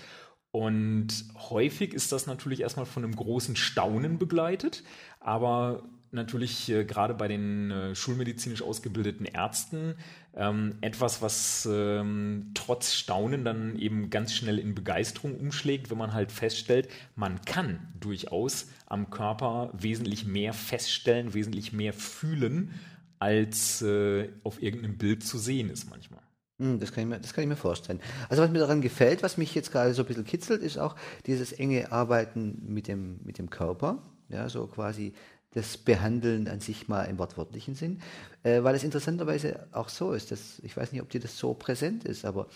[0.52, 1.08] Und
[1.50, 4.84] häufig ist das natürlich erstmal von einem großen Staunen begleitet,
[5.22, 9.96] aber natürlich äh, gerade bei den äh, schulmedizinisch ausgebildeten Ärzten
[10.36, 16.14] ähm, etwas, was ähm, trotz Staunen dann eben ganz schnell in Begeisterung umschlägt, wenn man
[16.14, 22.74] halt feststellt, man kann durchaus am Körper wesentlich mehr feststellen, wesentlich mehr fühlen,
[23.20, 26.22] als äh, auf irgendeinem Bild zu sehen ist manchmal.
[26.60, 28.00] Hm, das kann, ich mir, das kann ich mir vorstellen.
[28.30, 30.96] Also was mir daran gefällt, was mich jetzt gerade so ein bisschen kitzelt, ist auch
[31.26, 34.02] dieses enge Arbeiten mit dem, mit dem Körper.
[34.30, 35.14] Ja, so quasi
[35.52, 38.02] das Behandeln an sich mal im wortwörtlichen Sinn,
[38.44, 41.54] äh, weil es interessanterweise auch so ist, dass, ich weiß nicht, ob dir das so
[41.54, 42.48] präsent ist, aber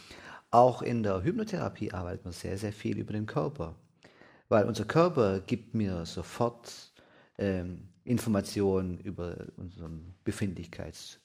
[0.52, 3.76] auch in der Hypnotherapie arbeitet man sehr, sehr viel über den Körper,
[4.48, 6.94] weil unser Körper gibt mir sofort
[7.38, 11.18] ähm, Informationen über unseren Befindlichkeits-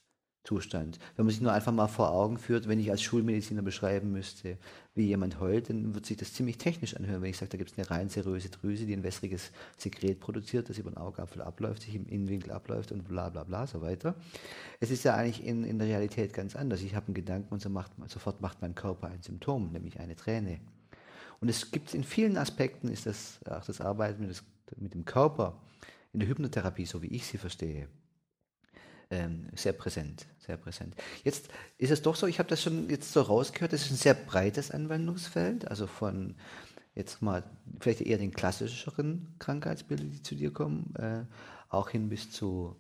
[0.43, 0.99] Zustand.
[1.17, 4.57] Wenn man sich nur einfach mal vor Augen führt, wenn ich als Schulmediziner beschreiben müsste,
[4.95, 7.73] wie jemand heult, dann wird sich das ziemlich technisch anhören, wenn ich sage, da gibt
[7.73, 11.83] es eine rein seröse Drüse, die ein wässriges Sekret produziert, das über den Augapfel abläuft,
[11.83, 14.15] sich im Innenwinkel abläuft und bla bla bla so weiter.
[14.81, 16.81] Es ist ja eigentlich in, in der Realität ganz anders.
[16.81, 20.17] Ich habe einen Gedanken und so macht, sofort macht mein Körper ein Symptom, nämlich eine
[20.17, 20.61] Träne.
[21.41, 24.43] Und es gibt in vielen Aspekten, ist das auch das Arbeiten mit, das,
[24.77, 25.59] mit dem Körper
[26.13, 27.89] in der Hypnotherapie, so wie ich sie verstehe,
[29.11, 30.95] ähm, sehr präsent, sehr präsent.
[31.25, 33.97] Jetzt ist es doch so, ich habe das schon jetzt so rausgehört, das ist ein
[33.97, 36.37] sehr breites Anwendungsfeld, also von
[36.95, 37.45] jetzt mal
[37.81, 41.25] vielleicht eher den klassischeren Krankheitsbildern, die zu dir kommen, äh,
[41.69, 42.77] auch hin bis zu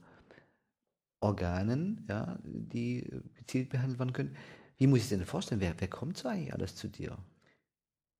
[1.20, 4.36] Organen, ja, die gezielt behandelt werden können.
[4.78, 5.60] Wie muss ich denn vorstellen?
[5.60, 7.18] Wer, wer kommt so eigentlich alles zu dir?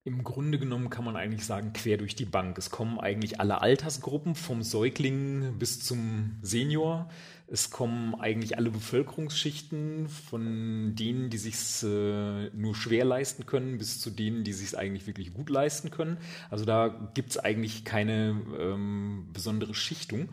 [0.05, 2.57] Im Grunde genommen kann man eigentlich sagen, quer durch die Bank.
[2.57, 7.11] Es kommen eigentlich alle Altersgruppen, vom Säugling bis zum Senior.
[7.49, 14.01] Es kommen eigentlich alle Bevölkerungsschichten, von denen, die sich äh, nur schwer leisten können, bis
[14.01, 16.17] zu denen, die sich eigentlich wirklich gut leisten können.
[16.49, 20.31] Also da gibt es eigentlich keine ähm, besondere Schichtung.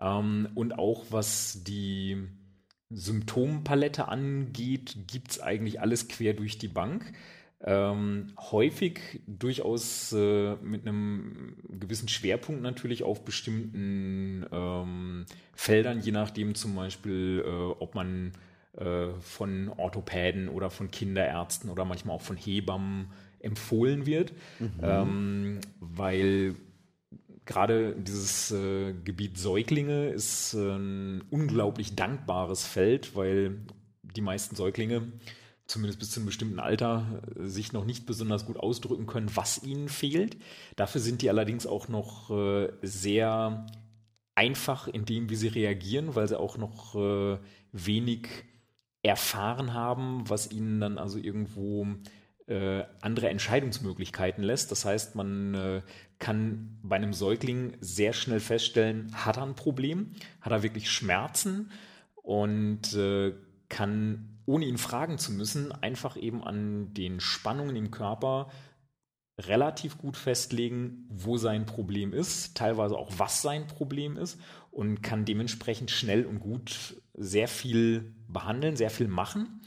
[0.00, 2.18] Ähm, und auch was die
[2.88, 7.12] Symptompalette angeht, gibt es eigentlich alles quer durch die Bank
[7.64, 16.54] ähm, häufig durchaus äh, mit einem gewissen Schwerpunkt natürlich auf bestimmten ähm, Feldern, je nachdem
[16.54, 18.32] zum Beispiel, äh, ob man
[18.76, 24.70] äh, von Orthopäden oder von Kinderärzten oder manchmal auch von Hebammen empfohlen wird, mhm.
[24.82, 26.54] ähm, weil
[27.44, 33.58] gerade dieses äh, Gebiet Säuglinge ist ein unglaublich dankbares Feld, weil
[34.02, 35.12] die meisten Säuglinge
[35.68, 39.62] zumindest bis zu einem bestimmten Alter, äh, sich noch nicht besonders gut ausdrücken können, was
[39.62, 40.36] ihnen fehlt.
[40.74, 43.66] Dafür sind die allerdings auch noch äh, sehr
[44.34, 47.38] einfach in dem, wie sie reagieren, weil sie auch noch äh,
[47.72, 48.28] wenig
[49.02, 51.86] erfahren haben, was ihnen dann also irgendwo
[52.46, 54.70] äh, andere Entscheidungsmöglichkeiten lässt.
[54.70, 55.82] Das heißt, man äh,
[56.18, 61.70] kann bei einem Säugling sehr schnell feststellen, hat er ein Problem, hat er wirklich Schmerzen
[62.16, 63.34] und äh,
[63.68, 68.50] kann, ohne ihn fragen zu müssen, einfach eben an den Spannungen im Körper
[69.38, 74.40] relativ gut festlegen, wo sein Problem ist, teilweise auch was sein Problem ist
[74.72, 79.60] und kann dementsprechend schnell und gut sehr viel behandeln, sehr viel machen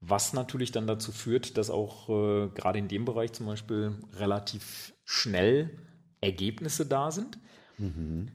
[0.00, 4.94] was natürlich dann dazu führt, dass auch äh, gerade in dem Bereich zum Beispiel relativ
[5.04, 5.70] schnell
[6.20, 7.38] Ergebnisse da sind.
[7.78, 8.30] Mhm.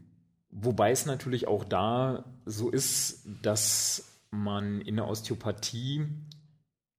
[0.49, 6.07] Wobei es natürlich auch da so ist, dass man in der Osteopathie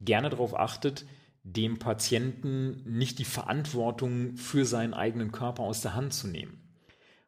[0.01, 1.07] gerne darauf achtet,
[1.43, 6.63] dem Patienten nicht die Verantwortung für seinen eigenen Körper aus der Hand zu nehmen.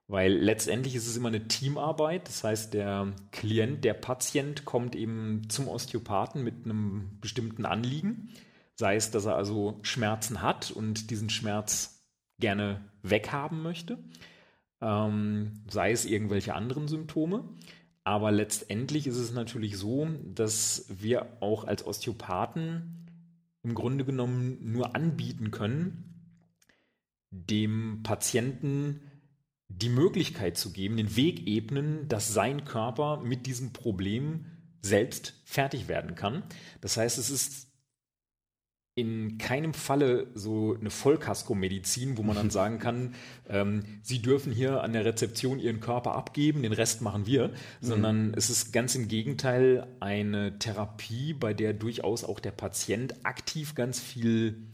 [0.06, 2.28] Weil letztendlich ist es immer eine Teamarbeit.
[2.28, 8.30] Das heißt, der Klient, der Patient kommt eben zum Osteopathen mit einem bestimmten Anliegen.
[8.74, 12.04] Sei es, dass er also Schmerzen hat und diesen Schmerz
[12.38, 13.98] gerne weghaben möchte.
[14.80, 17.48] Ähm, sei es irgendwelche anderen Symptome.
[18.04, 23.08] Aber letztendlich ist es natürlich so, dass wir auch als Osteopathen
[23.62, 26.04] im Grunde genommen nur anbieten können,
[27.30, 29.00] dem Patienten
[29.68, 34.46] die Möglichkeit zu geben, den Weg ebnen, dass sein Körper mit diesem Problem
[34.82, 36.44] selbst fertig werden kann.
[36.82, 37.68] Das heißt, es ist
[38.96, 43.14] in keinem Falle so eine Vollkasko-Medizin, wo man dann sagen kann,
[43.48, 47.52] ähm, Sie dürfen hier an der Rezeption Ihren Körper abgeben, den Rest machen wir, mhm.
[47.80, 53.74] sondern es ist ganz im Gegenteil eine Therapie, bei der durchaus auch der Patient aktiv
[53.74, 54.68] ganz viel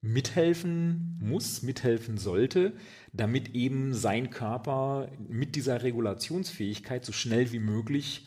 [0.00, 2.74] mithelfen muss, mithelfen sollte,
[3.12, 8.26] damit eben sein Körper mit dieser Regulationsfähigkeit so schnell wie möglich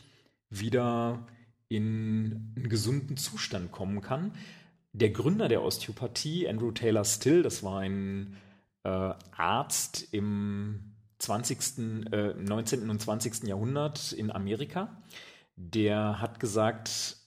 [0.49, 1.27] wieder
[1.69, 4.31] in einen gesunden Zustand kommen kann.
[4.99, 8.35] Der Gründer der Osteopathie, Andrew Taylor Still, das war ein
[8.83, 12.89] äh, Arzt im 20., äh, 19.
[12.89, 13.43] und 20.
[13.43, 15.03] Jahrhundert in Amerika,
[15.55, 17.17] der hat gesagt,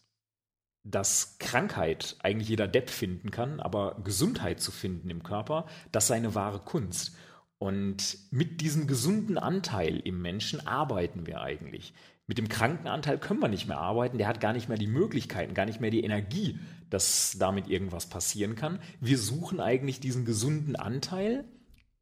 [0.82, 6.16] dass Krankheit eigentlich jeder Depp finden kann, aber Gesundheit zu finden im Körper, das sei
[6.16, 7.14] eine wahre Kunst.
[7.58, 11.94] Und mit diesem gesunden Anteil im Menschen arbeiten wir eigentlich.
[12.30, 14.86] Mit dem kranken Anteil können wir nicht mehr arbeiten, der hat gar nicht mehr die
[14.86, 18.78] Möglichkeiten, gar nicht mehr die Energie, dass damit irgendwas passieren kann.
[19.00, 21.44] Wir suchen eigentlich diesen gesunden Anteil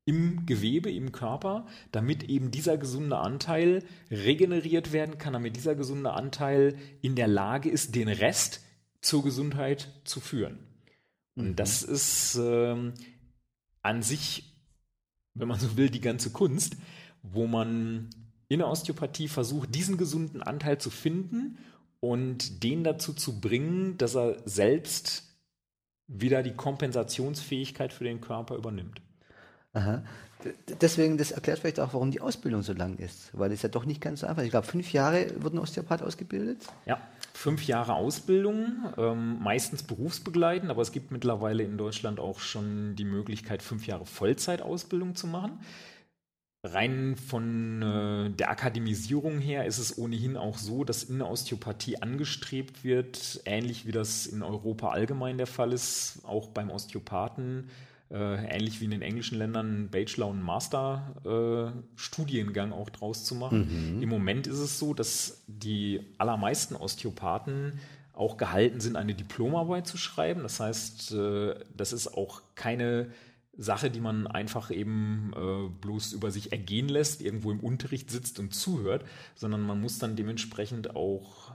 [0.04, 6.12] im Gewebe, im Körper, damit eben dieser gesunde Anteil regeneriert werden kann, damit dieser gesunde
[6.12, 8.60] Anteil in der Lage ist, den Rest
[9.00, 10.58] zur Gesundheit zu führen.
[11.36, 11.56] Und mhm.
[11.56, 12.92] das ist ähm,
[13.80, 14.54] an sich,
[15.32, 16.76] wenn man so will, die ganze Kunst,
[17.22, 18.10] wo man
[18.48, 21.58] in der Osteopathie versucht, diesen gesunden Anteil zu finden
[22.00, 25.24] und den dazu zu bringen, dass er selbst
[26.06, 29.02] wieder die Kompensationsfähigkeit für den Körper übernimmt.
[29.74, 30.02] Aha.
[30.80, 33.84] Deswegen, das erklärt vielleicht auch, warum die Ausbildung so lang ist, weil es ja doch
[33.84, 34.46] nicht ganz so einfach ist.
[34.46, 36.64] Ich glaube, fünf Jahre wird ein Osteopath ausgebildet.
[36.86, 37.00] Ja,
[37.34, 43.04] fünf Jahre Ausbildung, ähm, meistens berufsbegleitend, aber es gibt mittlerweile in Deutschland auch schon die
[43.04, 45.58] Möglichkeit, fünf Jahre Vollzeitausbildung zu machen.
[46.72, 52.02] Rein von äh, der Akademisierung her ist es ohnehin auch so, dass in der Osteopathie
[52.02, 57.68] angestrebt wird, ähnlich wie das in Europa allgemein der Fall ist, auch beim Osteopathen
[58.10, 63.34] äh, ähnlich wie in den englischen Ländern, einen Bachelor- und Master-Studiengang äh, auch draus zu
[63.34, 63.96] machen.
[63.96, 64.02] Mhm.
[64.02, 67.80] Im Moment ist es so, dass die allermeisten Osteopathen
[68.14, 70.42] auch gehalten sind, eine Diplomarbeit zu schreiben.
[70.42, 73.08] Das heißt, äh, das ist auch keine
[73.58, 78.38] Sache, die man einfach eben äh, bloß über sich ergehen lässt, irgendwo im Unterricht sitzt
[78.38, 81.52] und zuhört, sondern man muss dann dementsprechend auch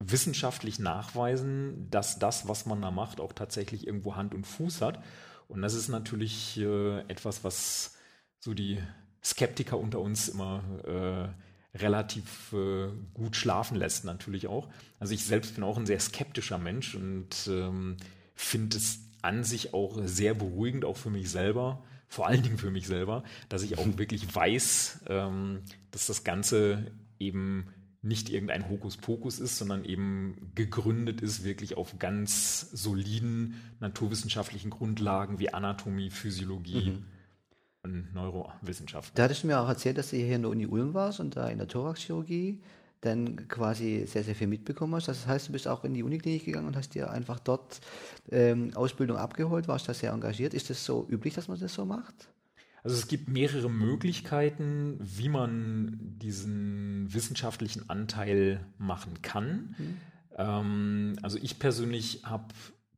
[0.00, 5.02] wissenschaftlich nachweisen, dass das, was man da macht, auch tatsächlich irgendwo Hand und Fuß hat.
[5.46, 7.96] Und das ist natürlich äh, etwas, was
[8.40, 8.80] so die
[9.22, 14.68] Skeptiker unter uns immer äh, relativ äh, gut schlafen lässt, natürlich auch.
[14.98, 17.96] Also ich selbst bin auch ein sehr skeptischer Mensch und ähm,
[18.34, 22.70] finde es an sich auch sehr beruhigend, auch für mich selber, vor allen Dingen für
[22.70, 27.66] mich selber, dass ich auch wirklich weiß, ähm, dass das Ganze eben
[28.02, 35.54] nicht irgendein Hokuspokus ist, sondern eben gegründet ist wirklich auf ganz soliden naturwissenschaftlichen Grundlagen wie
[35.54, 37.04] Anatomie, Physiologie mhm.
[37.82, 39.18] und Neurowissenschaft.
[39.18, 41.34] Da hattest du mir auch erzählt, dass du hier in der Uni Ulm warst und
[41.34, 42.60] da in der Thoraxchirurgie
[43.04, 45.08] dann quasi sehr, sehr viel mitbekommen hast.
[45.08, 47.80] Das heißt, du bist auch in die Uniklinik gegangen und hast dir einfach dort
[48.30, 50.54] ähm, Ausbildung abgeholt, warst da sehr engagiert.
[50.54, 52.28] Ist das so üblich, dass man das so macht?
[52.82, 59.74] Also es gibt mehrere Möglichkeiten, wie man diesen wissenschaftlichen Anteil machen kann.
[59.78, 59.96] Mhm.
[60.36, 62.52] Ähm, also ich persönlich habe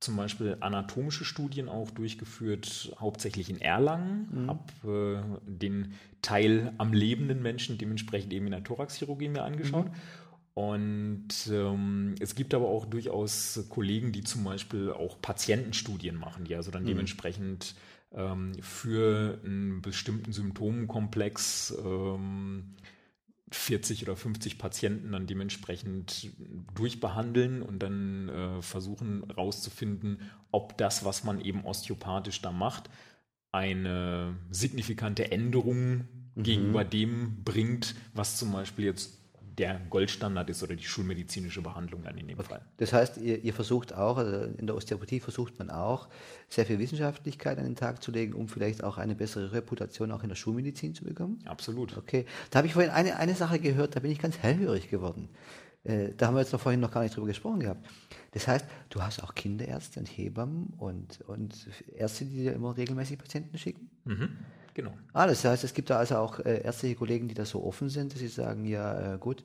[0.06, 4.28] zum Beispiel anatomische Studien auch durchgeführt, hauptsächlich in Erlangen.
[4.30, 4.48] Mhm.
[4.48, 9.86] Habe äh, den Teil am lebenden Menschen dementsprechend eben in der Thoraxchirurgie mir angeschaut.
[9.86, 9.92] Mhm.
[10.54, 16.54] Und ähm, es gibt aber auch durchaus Kollegen, die zum Beispiel auch Patientenstudien machen, die
[16.54, 16.88] also dann mhm.
[16.88, 17.74] dementsprechend
[18.14, 22.76] ähm, für einen bestimmten Symptomenkomplex ähm,
[23.52, 26.30] 40 oder 50 Patienten dann dementsprechend
[26.74, 32.90] durchbehandeln und dann äh, versuchen herauszufinden, ob das, was man eben osteopathisch da macht,
[33.52, 36.42] eine signifikante Änderung mhm.
[36.42, 39.25] gegenüber dem bringt, was zum Beispiel jetzt
[39.58, 42.48] der Goldstandard ist oder die schulmedizinische Behandlung dann in dem okay.
[42.48, 42.60] Fall.
[42.76, 46.08] Das heißt, ihr, ihr, versucht auch, also in der Osteopathie versucht man auch,
[46.48, 50.22] sehr viel Wissenschaftlichkeit an den Tag zu legen, um vielleicht auch eine bessere Reputation auch
[50.22, 51.38] in der Schulmedizin zu bekommen?
[51.46, 51.96] Absolut.
[51.96, 52.26] Okay.
[52.50, 55.28] Da habe ich vorhin eine, eine Sache gehört, da bin ich ganz hellhörig geworden.
[55.84, 57.86] Äh, da haben wir jetzt noch vorhin noch gar nicht drüber gesprochen gehabt.
[58.32, 63.18] Das heißt, du hast auch Kinderärzte und Hebammen und, und Ärzte, die dir immer regelmäßig
[63.18, 63.88] Patienten schicken?
[64.04, 64.28] Mhm.
[64.76, 64.92] Genau.
[65.14, 67.88] Ah, das heißt, es gibt da also auch äh, ärztliche Kollegen, die da so offen
[67.88, 69.42] sind, dass sie sagen, ja äh, gut,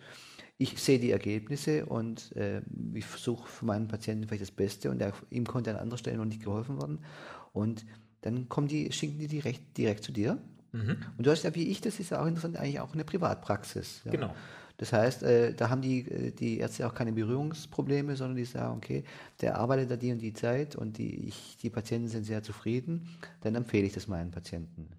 [0.58, 2.62] ich sehe die Ergebnisse und äh,
[2.94, 6.17] ich versuche für meinen Patienten vielleicht das Beste und der, ihm konnte an anderer Stelle
[6.17, 7.00] noch nicht geholfen werden.
[7.54, 7.86] Und
[8.24, 10.38] dann kommen die, schicken die direkt, direkt zu dir.
[10.74, 10.98] Mhm.
[11.17, 14.02] Und du hast ja, wie ich, das ist ja auch interessant, eigentlich auch eine Privatpraxis.
[14.04, 14.12] Ja.
[14.12, 14.36] Genau.
[14.76, 18.76] Das heißt, äh, da haben die, äh, die Ärzte auch keine Berührungsprobleme, sondern die sagen,
[18.76, 19.06] okay,
[19.39, 23.08] der arbeitet da die und die Zeit und die, ich, die Patienten sind sehr zufrieden,
[23.39, 24.89] dann empfehle ich das meinen Patienten.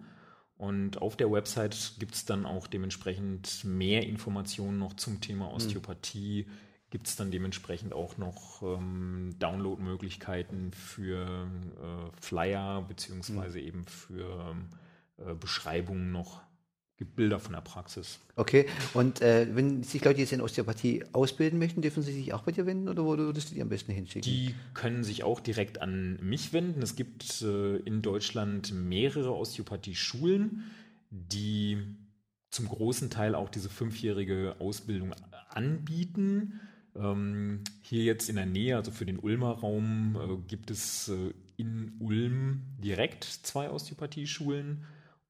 [0.59, 5.55] Und auf der Website gibt es dann auch dementsprechend mehr Informationen noch zum Thema hm.
[5.55, 6.47] Osteopathie.
[6.47, 6.53] Mhm.
[6.91, 13.67] Gibt es dann dementsprechend auch noch ähm, Download-Möglichkeiten für äh, Flyer beziehungsweise mhm.
[13.67, 14.57] eben für
[15.19, 16.41] äh, Beschreibungen noch
[16.99, 18.19] gibt Bilder von der Praxis.
[18.35, 22.43] Okay, und äh, wenn sich Leute jetzt in Osteopathie ausbilden möchten, dürfen sie sich auch
[22.43, 24.23] bei dir wenden oder wo würdest du die am besten hinschicken?
[24.23, 26.83] Die können sich auch direkt an mich wenden.
[26.83, 30.65] Es gibt äh, in Deutschland mehrere Osteopathie-Schulen,
[31.11, 31.79] die
[32.51, 35.15] zum großen Teil auch diese fünfjährige Ausbildung
[35.51, 36.61] anbieten.
[36.97, 41.33] Ähm, hier jetzt in der Nähe, also für den Ulmer Raum, äh, gibt es äh,
[41.57, 44.85] in Ulm direkt zwei Osteopathieschulen.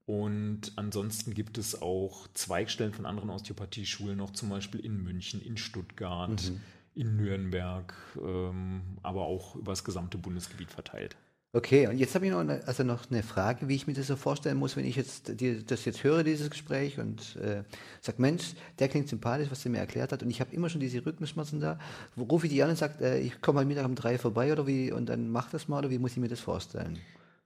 [0.09, 5.55] Und ansonsten gibt es auch Zweigstellen von anderen Osteopathieschulen noch, zum Beispiel in München, in
[5.55, 6.61] Stuttgart, mhm.
[6.95, 11.15] in Nürnberg, ähm, aber auch über das gesamte Bundesgebiet verteilt.
[11.53, 14.07] Okay, und jetzt habe ich noch eine, also noch eine Frage, wie ich mir das
[14.07, 17.61] so vorstellen muss, wenn ich jetzt die, das jetzt höre, dieses Gespräch und äh,
[18.01, 20.81] sage, Mensch, der klingt sympathisch, was der mir erklärt hat und ich habe immer schon
[20.81, 21.77] diese Rückenschmerzen da.
[22.17, 24.65] Rufe ich die an und sage, äh, ich komme mal Mittag um drei vorbei oder
[24.65, 26.97] wie und dann mach das mal oder wie muss ich mir das vorstellen?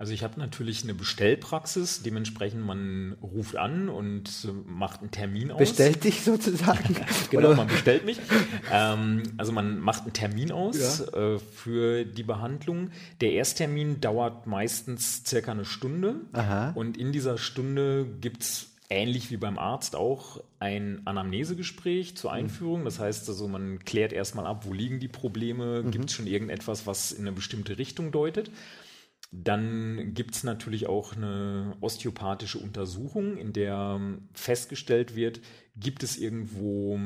[0.04, 4.30] Also ich habe natürlich eine Bestellpraxis, dementsprechend man ruft an und
[4.66, 5.60] macht einen Termin aus.
[5.60, 6.98] Bestellt dich sozusagen?
[7.32, 7.56] genau, Oder?
[7.56, 8.20] man bestellt mich.
[8.70, 11.36] Ähm, also man macht einen Termin aus ja.
[11.36, 12.90] äh, für die Behandlung.
[13.22, 16.72] Der Ersttermin dauert meistens circa eine Stunde Aha.
[16.72, 22.84] und in dieser Stunde gibt es ähnlich wie beim Arzt auch ein Anamnesegespräch zur Einführung.
[22.84, 25.92] Das heißt also, man klärt erstmal ab, wo liegen die Probleme, mhm.
[25.92, 28.52] gibt es schon irgendetwas, was in eine bestimmte Richtung deutet.
[29.36, 34.00] Dann gibt es natürlich auch eine osteopathische Untersuchung, in der
[34.34, 35.42] festgestellt wird,
[35.76, 37.00] gibt es irgendwo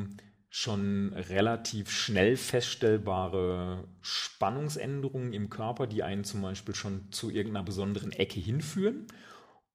[0.49, 8.11] schon relativ schnell feststellbare Spannungsänderungen im Körper, die einen zum Beispiel schon zu irgendeiner besonderen
[8.11, 9.07] Ecke hinführen.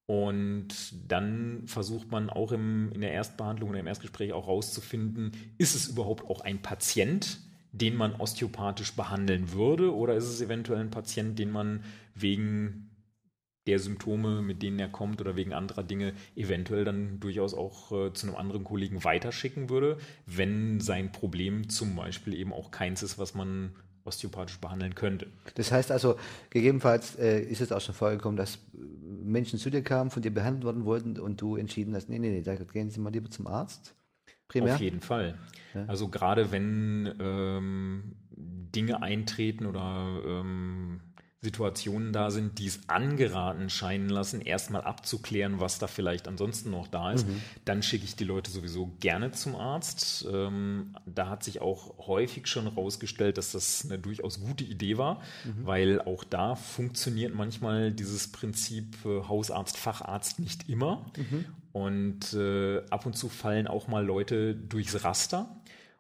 [0.05, 0.69] Und
[1.11, 5.89] dann versucht man auch im, in der Erstbehandlung oder im Erstgespräch auch rauszufinden, ist es
[5.89, 7.39] überhaupt auch ein Patient,
[7.73, 11.83] den man osteopathisch behandeln würde, oder ist es eventuell ein Patient, den man
[12.15, 12.91] wegen
[13.67, 18.13] der Symptome, mit denen er kommt oder wegen anderer Dinge eventuell dann durchaus auch äh,
[18.13, 23.19] zu einem anderen Kollegen weiterschicken würde, wenn sein Problem zum Beispiel eben auch keins ist,
[23.19, 23.73] was man
[24.05, 25.29] osteopathisch behandeln könnte.
[25.55, 26.17] Das heißt also,
[26.51, 30.65] gegebenenfalls äh, ist es auch schon vorgekommen, dass Menschen zu dir kamen, von dir behandelt
[30.65, 33.47] worden wurden und du entschieden hast, nee, nee, nee, da gehen Sie mal lieber zum
[33.47, 33.95] Arzt.
[34.53, 34.75] Primär?
[34.75, 35.39] Auf jeden Fall.
[35.75, 35.87] Ja.
[35.87, 41.01] Also gerade wenn ähm, Dinge eintreten oder ähm,
[41.43, 46.87] Situationen da sind, die es angeraten scheinen lassen, erstmal abzuklären, was da vielleicht ansonsten noch
[46.87, 47.27] da ist.
[47.27, 47.43] Mhm.
[47.65, 50.25] Dann schicke ich die Leute sowieso gerne zum Arzt.
[50.33, 55.17] Ähm, da hat sich auch häufig schon herausgestellt, dass das eine durchaus gute Idee war,
[55.45, 55.67] mhm.
[55.67, 61.07] weil auch da funktioniert manchmal dieses Prinzip äh, Hausarzt, Facharzt nicht immer.
[61.17, 61.45] Mhm.
[61.73, 65.49] Und äh, ab und zu fallen auch mal Leute durchs Raster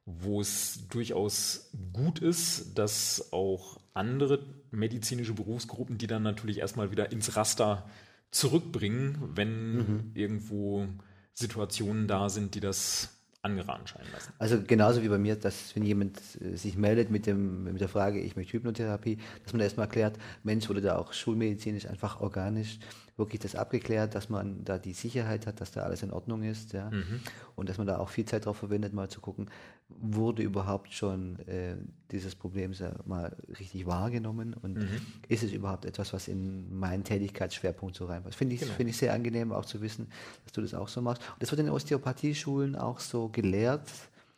[0.04, 7.12] wo es durchaus gut ist, dass auch andere medizinische Berufsgruppen, die dann natürlich erstmal wieder
[7.12, 7.88] ins Raster
[8.30, 10.10] zurückbringen, wenn mhm.
[10.14, 10.86] irgendwo
[11.34, 13.10] Situationen da sind, die das
[13.42, 14.32] angeraten scheinen lassen.
[14.38, 17.88] Also genauso wie bei mir, dass wenn jemand äh, sich meldet mit, dem, mit der
[17.88, 22.78] Frage, ich möchte Hypnotherapie, dass man erstmal erklärt, Mensch, wurde da auch schulmedizinisch einfach organisch
[23.16, 26.72] wirklich das abgeklärt, dass man da die Sicherheit hat, dass da alles in Ordnung ist,
[26.72, 26.90] ja.
[26.90, 27.20] Mhm.
[27.56, 29.50] Und dass man da auch viel Zeit darauf verwendet, mal zu gucken,
[29.88, 31.76] wurde überhaupt schon äh,
[32.10, 32.72] dieses Problem
[33.04, 35.00] mal richtig wahrgenommen und mhm.
[35.28, 38.36] ist es überhaupt etwas, was in meinen Tätigkeitsschwerpunkt so reinpasst.
[38.36, 38.72] Finde ich, genau.
[38.72, 40.08] Find ich sehr angenehm auch zu wissen,
[40.44, 41.22] dass du das auch so machst.
[41.32, 43.88] Und das wird in Osteopathieschulen auch so gelehrt.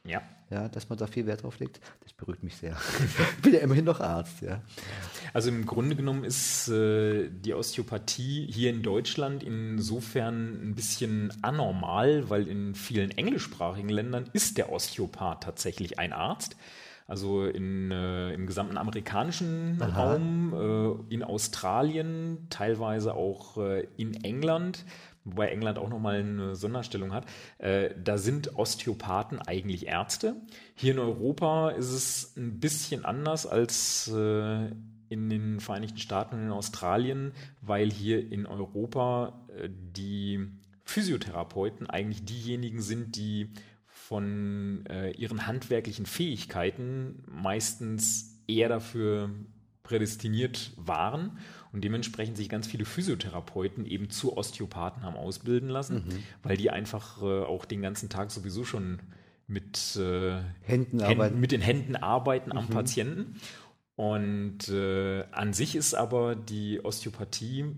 [0.05, 0.23] Ja.
[0.55, 2.77] Ja, dass man da viel Wert drauf legt, das beruhigt mich sehr.
[3.37, 4.63] ich bin ja immerhin noch Arzt, ja.
[5.33, 12.31] Also im Grunde genommen ist äh, die Osteopathie hier in Deutschland insofern ein bisschen anormal,
[12.31, 16.55] weil in vielen englischsprachigen Ländern ist der Osteopath tatsächlich ein Arzt.
[17.09, 20.13] Also in, äh, im gesamten amerikanischen Aha.
[20.13, 24.85] Raum, äh, in Australien, teilweise auch äh, in England
[25.25, 27.27] wobei England auch nochmal eine Sonderstellung hat,
[27.59, 30.37] äh, da sind Osteopathen eigentlich Ärzte.
[30.75, 34.71] Hier in Europa ist es ein bisschen anders als äh,
[35.09, 40.47] in den Vereinigten Staaten und in Australien, weil hier in Europa äh, die
[40.85, 43.51] Physiotherapeuten eigentlich diejenigen sind, die
[43.87, 49.31] von äh, ihren handwerklichen Fähigkeiten meistens eher dafür
[49.85, 51.39] prädestiniert waren
[51.73, 56.23] und dementsprechend sich ganz viele Physiotherapeuten eben zu Osteopathen haben ausbilden lassen, mhm.
[56.43, 59.01] weil die einfach äh, auch den ganzen Tag sowieso schon
[59.47, 62.59] mit, äh, Händen Händen, mit den Händen arbeiten mhm.
[62.59, 63.37] am Patienten.
[63.95, 67.77] Und äh, an sich ist aber die Osteopathie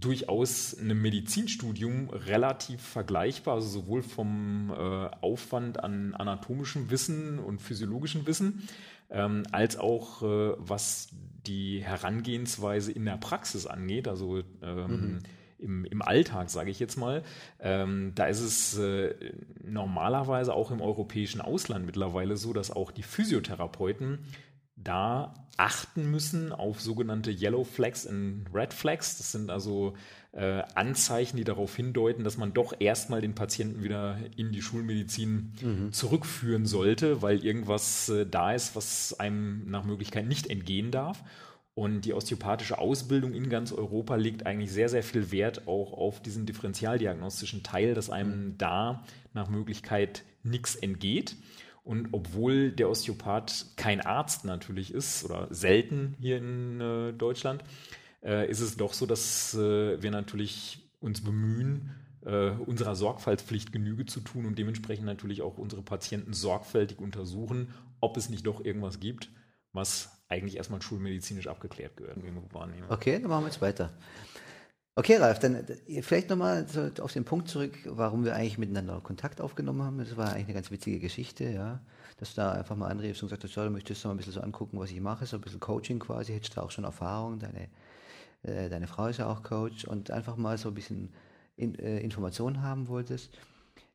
[0.00, 4.74] durchaus einem Medizinstudium relativ vergleichbar, also sowohl vom äh,
[5.20, 8.68] Aufwand an anatomischem Wissen und physiologischem Wissen,
[9.10, 11.10] ähm, als auch äh, was
[11.46, 15.18] die Herangehensweise in der Praxis angeht, also ähm, mhm.
[15.58, 17.22] im, im Alltag, sage ich jetzt mal,
[17.60, 19.14] ähm, da ist es äh,
[19.62, 24.20] normalerweise auch im europäischen Ausland mittlerweile so, dass auch die Physiotherapeuten
[24.76, 29.18] da achten müssen auf sogenannte Yellow Flags und Red Flags.
[29.18, 29.94] Das sind also
[30.32, 35.52] äh, Anzeichen, die darauf hindeuten, dass man doch erstmal den Patienten wieder in die Schulmedizin
[35.60, 35.92] mhm.
[35.92, 41.22] zurückführen sollte, weil irgendwas äh, da ist, was einem nach Möglichkeit nicht entgehen darf.
[41.74, 46.22] Und die osteopathische Ausbildung in ganz Europa legt eigentlich sehr, sehr viel Wert auch auf
[46.22, 48.58] diesen differentialdiagnostischen Teil, dass einem mhm.
[48.58, 51.36] da nach Möglichkeit nichts entgeht.
[51.84, 57.62] Und obwohl der Osteopath kein Arzt natürlich ist oder selten hier in äh, Deutschland,
[58.22, 61.90] äh, ist es doch so, dass äh, wir natürlich uns bemühen,
[62.24, 67.68] äh, unserer Sorgfaltspflicht Genüge zu tun und dementsprechend natürlich auch unsere Patienten sorgfältig untersuchen,
[68.00, 69.28] ob es nicht doch irgendwas gibt,
[69.72, 72.16] was eigentlich erstmal schulmedizinisch abgeklärt gehört.
[72.88, 73.92] Okay, dann machen wir jetzt weiter.
[74.96, 75.56] Okay, Ralf, dann
[75.88, 76.66] äh, vielleicht nochmal
[77.00, 79.98] auf den Punkt zurück, warum wir eigentlich miteinander Kontakt aufgenommen haben.
[79.98, 81.80] Das war eigentlich eine ganz witzige Geschichte, ja.
[82.18, 84.34] Dass du da einfach mal anriefst und gesagt hast, ja, du möchtest mal ein bisschen
[84.34, 87.40] so angucken, was ich mache, so ein bisschen Coaching quasi, hättest du auch schon Erfahrung,
[87.40, 87.68] deine,
[88.44, 91.12] äh, deine Frau ist ja auch Coach und einfach mal so ein bisschen
[91.56, 93.36] in, äh, Informationen haben wolltest,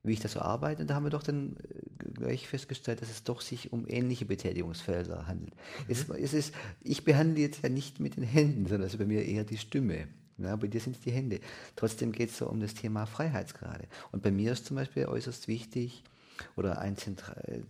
[0.03, 0.81] wie ich das so arbeite.
[0.81, 4.25] Und da haben wir doch dann äh, gleich festgestellt, dass es doch sich um ähnliche
[4.25, 5.55] Betätigungsfelder handelt.
[5.55, 5.85] Mhm.
[5.87, 9.05] Es, es, ist, ich behandle jetzt ja nicht mit den Händen, sondern es ist bei
[9.05, 10.09] mir eher die Stimme.
[10.43, 11.39] Ja, bei dir sind es die Hände.
[11.75, 13.87] Trotzdem geht es so um das Thema Freiheitsgrade.
[14.11, 16.03] Und bei mir ist zum Beispiel äußerst wichtig
[16.55, 16.95] oder ein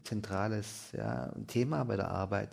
[0.03, 2.49] zentrales ja, Thema bei der Arbeit,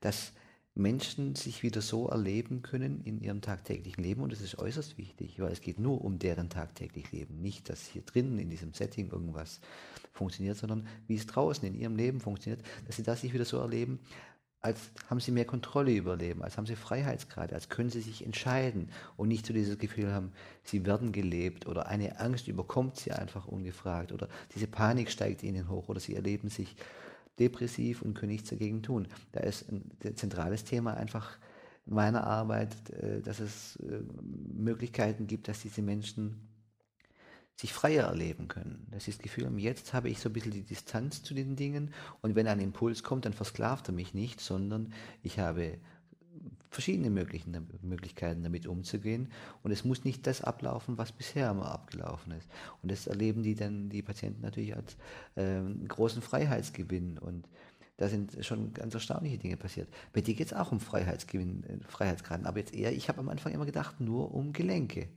[0.00, 0.32] dass
[0.78, 5.40] Menschen sich wieder so erleben können in ihrem tagtäglichen Leben und das ist äußerst wichtig,
[5.40, 7.42] weil es geht nur um deren tagtäglich Leben.
[7.42, 9.60] Nicht, dass hier drinnen in diesem Setting irgendwas
[10.12, 13.58] funktioniert, sondern wie es draußen in ihrem Leben funktioniert, dass sie das sich wieder so
[13.58, 13.98] erleben,
[14.60, 18.24] als haben sie mehr Kontrolle über Leben, als haben sie Freiheitsgrade, als können sie sich
[18.24, 20.32] entscheiden und nicht so dieses Gefühl haben,
[20.64, 25.68] sie werden gelebt oder eine Angst überkommt sie einfach ungefragt oder diese Panik steigt ihnen
[25.68, 26.74] hoch oder sie erleben sich
[27.38, 29.06] depressiv und können nichts dagegen tun.
[29.30, 31.38] Da ist ein zentrales Thema einfach
[31.86, 34.00] meiner Arbeit, äh, dass es äh,
[34.54, 36.47] Möglichkeiten gibt, dass diese Menschen
[37.58, 38.86] sich freier erleben können.
[38.92, 41.92] Das ist das Gefühl, jetzt habe ich so ein bisschen die Distanz zu den Dingen
[42.22, 44.92] und wenn ein Impuls kommt, dann versklavt er mich nicht, sondern
[45.22, 45.78] ich habe
[46.70, 49.32] verschiedene Möglichkeiten damit umzugehen
[49.64, 52.48] und es muss nicht das ablaufen, was bisher immer abgelaufen ist.
[52.82, 54.96] Und das erleben die dann die Patienten natürlich als
[55.34, 57.48] äh, großen Freiheitsgewinn und
[57.96, 59.88] da sind schon ganz erstaunliche Dinge passiert.
[60.12, 63.28] Bei dir geht es auch um Freiheitsgewinn, äh, Freiheitsgraden, aber jetzt eher, ich habe am
[63.28, 65.08] Anfang immer gedacht, nur um Gelenke.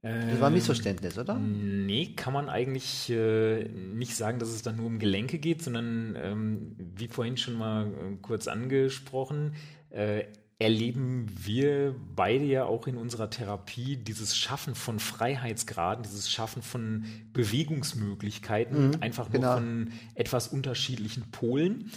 [0.00, 1.34] Das war ein Missverständnis, oder?
[1.34, 6.16] Nee, kann man eigentlich äh, nicht sagen, dass es dann nur um Gelenke geht, sondern
[6.16, 9.54] ähm, wie vorhin schon mal äh, kurz angesprochen,
[9.90, 10.24] äh,
[10.60, 17.04] erleben wir beide ja auch in unserer Therapie dieses Schaffen von Freiheitsgraden, dieses Schaffen von
[17.32, 19.54] Bewegungsmöglichkeiten, mhm, einfach nur genau.
[19.54, 21.92] von etwas unterschiedlichen Polen.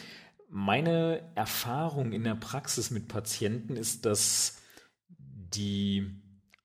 [0.50, 4.58] Meine Erfahrung in der Praxis mit Patienten ist, dass
[5.10, 6.21] die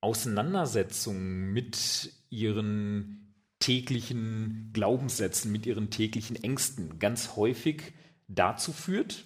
[0.06, 7.92] Auseinandersetzung mit ihren täglichen Glaubenssätzen, mit ihren täglichen Ängsten ganz häufig
[8.28, 9.24] dazu führt,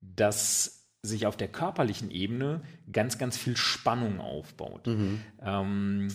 [0.00, 2.62] dass sich auf der körperlichen Ebene
[2.92, 4.86] ganz, ganz viel Spannung aufbaut.
[4.86, 5.20] Mhm.
[5.40, 6.08] Ähm,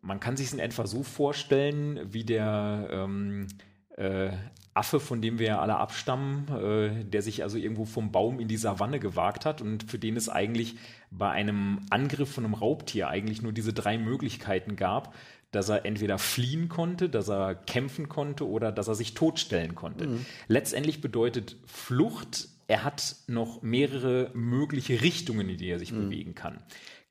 [0.00, 3.48] man kann sich es in etwa so vorstellen, wie der ähm,
[3.96, 4.30] äh,
[4.78, 8.48] Affe, von dem wir ja alle abstammen, äh, der sich also irgendwo vom Baum in
[8.48, 10.76] die Savanne gewagt hat und für den es eigentlich
[11.10, 15.14] bei einem Angriff von einem Raubtier eigentlich nur diese drei Möglichkeiten gab,
[15.50, 20.06] dass er entweder fliehen konnte, dass er kämpfen konnte oder dass er sich totstellen konnte.
[20.06, 20.26] Mhm.
[20.46, 26.04] Letztendlich bedeutet Flucht er hat noch mehrere mögliche Richtungen, in die er sich mhm.
[26.04, 26.58] bewegen kann.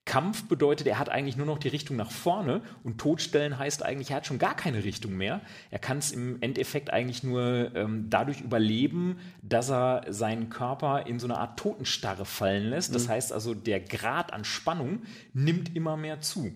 [0.08, 4.10] Kampf bedeutet, er hat eigentlich nur noch die Richtung nach vorne und Todstellen heißt eigentlich,
[4.10, 5.42] er hat schon gar keine Richtung mehr.
[5.70, 11.20] Er kann es im Endeffekt eigentlich nur ähm, dadurch überleben, dass er seinen Körper in
[11.20, 12.96] so eine Art Totenstarre fallen lässt.
[12.96, 13.12] Das mhm.
[13.12, 15.04] heißt also, der Grad an Spannung
[15.34, 16.54] nimmt immer mehr zu.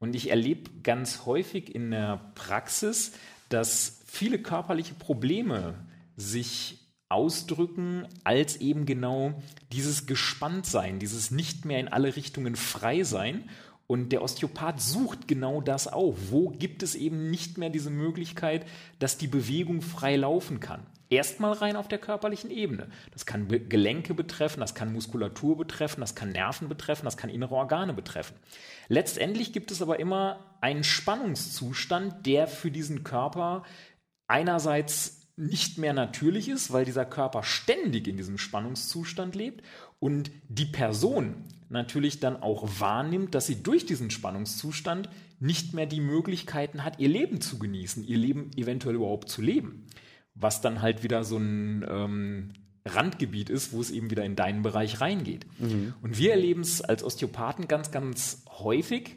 [0.00, 3.12] Und ich erlebe ganz häufig in der Praxis,
[3.48, 5.74] dass viele körperliche Probleme
[6.16, 6.77] sich
[7.08, 9.34] ausdrücken als eben genau
[9.72, 13.48] dieses Gespanntsein, dieses nicht mehr in alle Richtungen frei sein.
[13.86, 16.30] Und der Osteopath sucht genau das auf.
[16.30, 18.66] Wo gibt es eben nicht mehr diese Möglichkeit,
[18.98, 20.84] dass die Bewegung frei laufen kann?
[21.10, 22.88] Erstmal rein auf der körperlichen Ebene.
[23.12, 27.54] Das kann Gelenke betreffen, das kann Muskulatur betreffen, das kann Nerven betreffen, das kann innere
[27.54, 28.36] Organe betreffen.
[28.88, 33.62] Letztendlich gibt es aber immer einen Spannungszustand, der für diesen Körper
[34.26, 39.64] einerseits nicht mehr natürlich ist, weil dieser Körper ständig in diesem Spannungszustand lebt
[40.00, 45.08] und die Person natürlich dann auch wahrnimmt, dass sie durch diesen Spannungszustand
[45.38, 49.86] nicht mehr die Möglichkeiten hat, ihr Leben zu genießen, ihr Leben eventuell überhaupt zu leben.
[50.34, 52.52] Was dann halt wieder so ein ähm,
[52.84, 55.46] Randgebiet ist, wo es eben wieder in deinen Bereich reingeht.
[55.58, 55.94] Mhm.
[56.02, 59.14] Und wir erleben es als Osteopathen ganz, ganz häufig,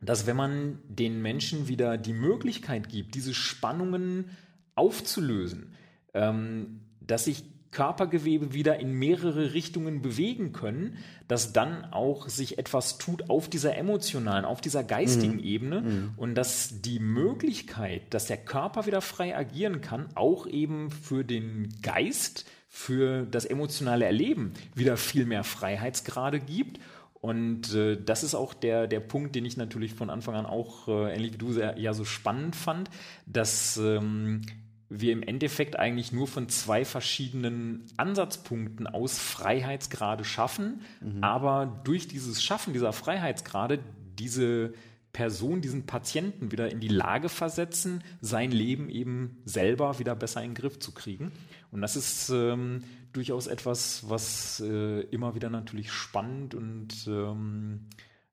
[0.00, 4.30] dass wenn man den Menschen wieder die Möglichkeit gibt, diese Spannungen
[4.78, 5.74] aufzulösen,
[6.14, 12.96] ähm, dass sich Körpergewebe wieder in mehrere Richtungen bewegen können, dass dann auch sich etwas
[12.96, 15.44] tut auf dieser emotionalen, auf dieser geistigen mhm.
[15.44, 16.10] Ebene mhm.
[16.16, 21.68] und dass die Möglichkeit, dass der Körper wieder frei agieren kann, auch eben für den
[21.82, 26.80] Geist, für das emotionale Erleben wieder viel mehr Freiheitsgrade gibt
[27.20, 30.88] und äh, das ist auch der, der Punkt, den ich natürlich von Anfang an auch,
[30.88, 32.90] äh, ähnlich wie du, sehr, ja so spannend fand,
[33.26, 34.42] dass ähm,
[34.88, 41.22] wir im Endeffekt eigentlich nur von zwei verschiedenen Ansatzpunkten aus Freiheitsgrade schaffen, mhm.
[41.22, 43.80] aber durch dieses Schaffen dieser Freiheitsgrade
[44.18, 44.72] diese
[45.12, 50.50] Person, diesen Patienten wieder in die Lage versetzen, sein Leben eben selber wieder besser in
[50.50, 51.32] den Griff zu kriegen.
[51.70, 57.86] Und das ist ähm, durchaus etwas, was äh, immer wieder natürlich spannend und ähm,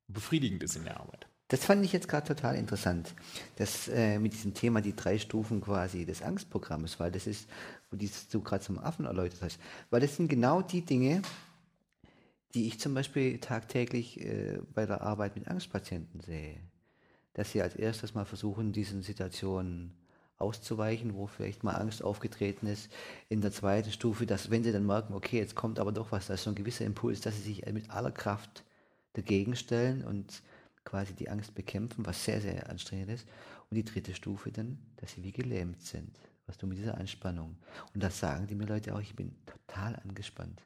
[0.07, 1.27] befriedigend ist in der Arbeit.
[1.47, 3.13] Das fand ich jetzt gerade total interessant,
[3.57, 7.47] das äh, mit diesem Thema die drei Stufen quasi des Angstprogramms, weil das ist,
[7.91, 9.59] wo du gerade zum Affen erläutert hast,
[9.91, 11.21] weil das sind genau die Dinge,
[12.55, 16.57] die ich zum Beispiel tagtäglich äh, bei der Arbeit mit Angstpatienten sehe,
[17.33, 19.93] dass sie als erstes mal versuchen, diesen Situationen
[20.37, 22.91] auszuweichen, wo vielleicht mal Angst aufgetreten ist.
[23.29, 26.27] In der zweiten Stufe, dass wenn sie dann merken, okay, jetzt kommt aber doch was,
[26.27, 28.63] da ist so ein gewisser Impuls, dass sie sich mit aller Kraft
[29.13, 30.41] dagegen stellen und
[30.85, 33.27] quasi die Angst bekämpfen, was sehr, sehr anstrengend ist.
[33.69, 36.17] Und die dritte Stufe dann, dass sie wie gelähmt sind.
[36.47, 37.57] Was du mit dieser Anspannung.
[37.93, 40.61] Und das sagen die mir Leute auch, ich bin total angespannt.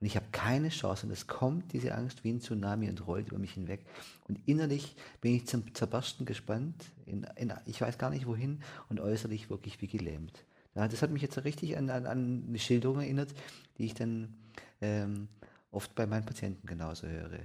[0.00, 1.06] Und ich habe keine Chance.
[1.06, 3.86] Und es kommt diese Angst wie ein Tsunami und rollt über mich hinweg.
[4.28, 6.92] Und innerlich bin ich zum Zerbersten gespannt.
[7.06, 8.60] In, in, ich weiß gar nicht wohin
[8.90, 10.44] und äußerlich wirklich wie gelähmt.
[10.74, 13.32] Ja, das hat mich jetzt richtig an, an, an eine Schilderung erinnert,
[13.78, 14.36] die ich dann
[14.80, 15.28] ähm,
[15.70, 17.40] oft bei meinen Patienten genauso höre.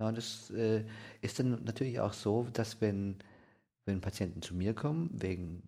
[0.00, 0.84] Ja, und das äh,
[1.20, 3.16] ist dann natürlich auch so, dass wenn,
[3.84, 5.62] wenn Patienten zu mir kommen, wegen,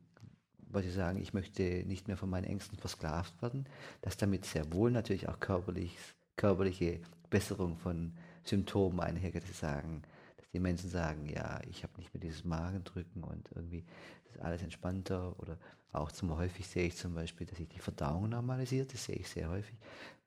[0.68, 3.66] weil sie sagen, ich möchte nicht mehr von meinen Ängsten versklavt werden,
[4.02, 5.96] dass damit sehr wohl natürlich auch körperlich,
[6.36, 8.12] körperliche Besserung von
[8.44, 10.02] Symptomen einhergeht, dass sie sagen,
[10.36, 13.84] dass die Menschen sagen, ja, ich habe nicht mehr dieses Magendrücken und irgendwie
[14.28, 15.38] ist alles entspannter.
[15.40, 15.58] Oder
[15.92, 19.28] auch zum häufig sehe ich zum Beispiel, dass sich die Verdauung normalisiert, das sehe ich
[19.28, 19.76] sehr häufig,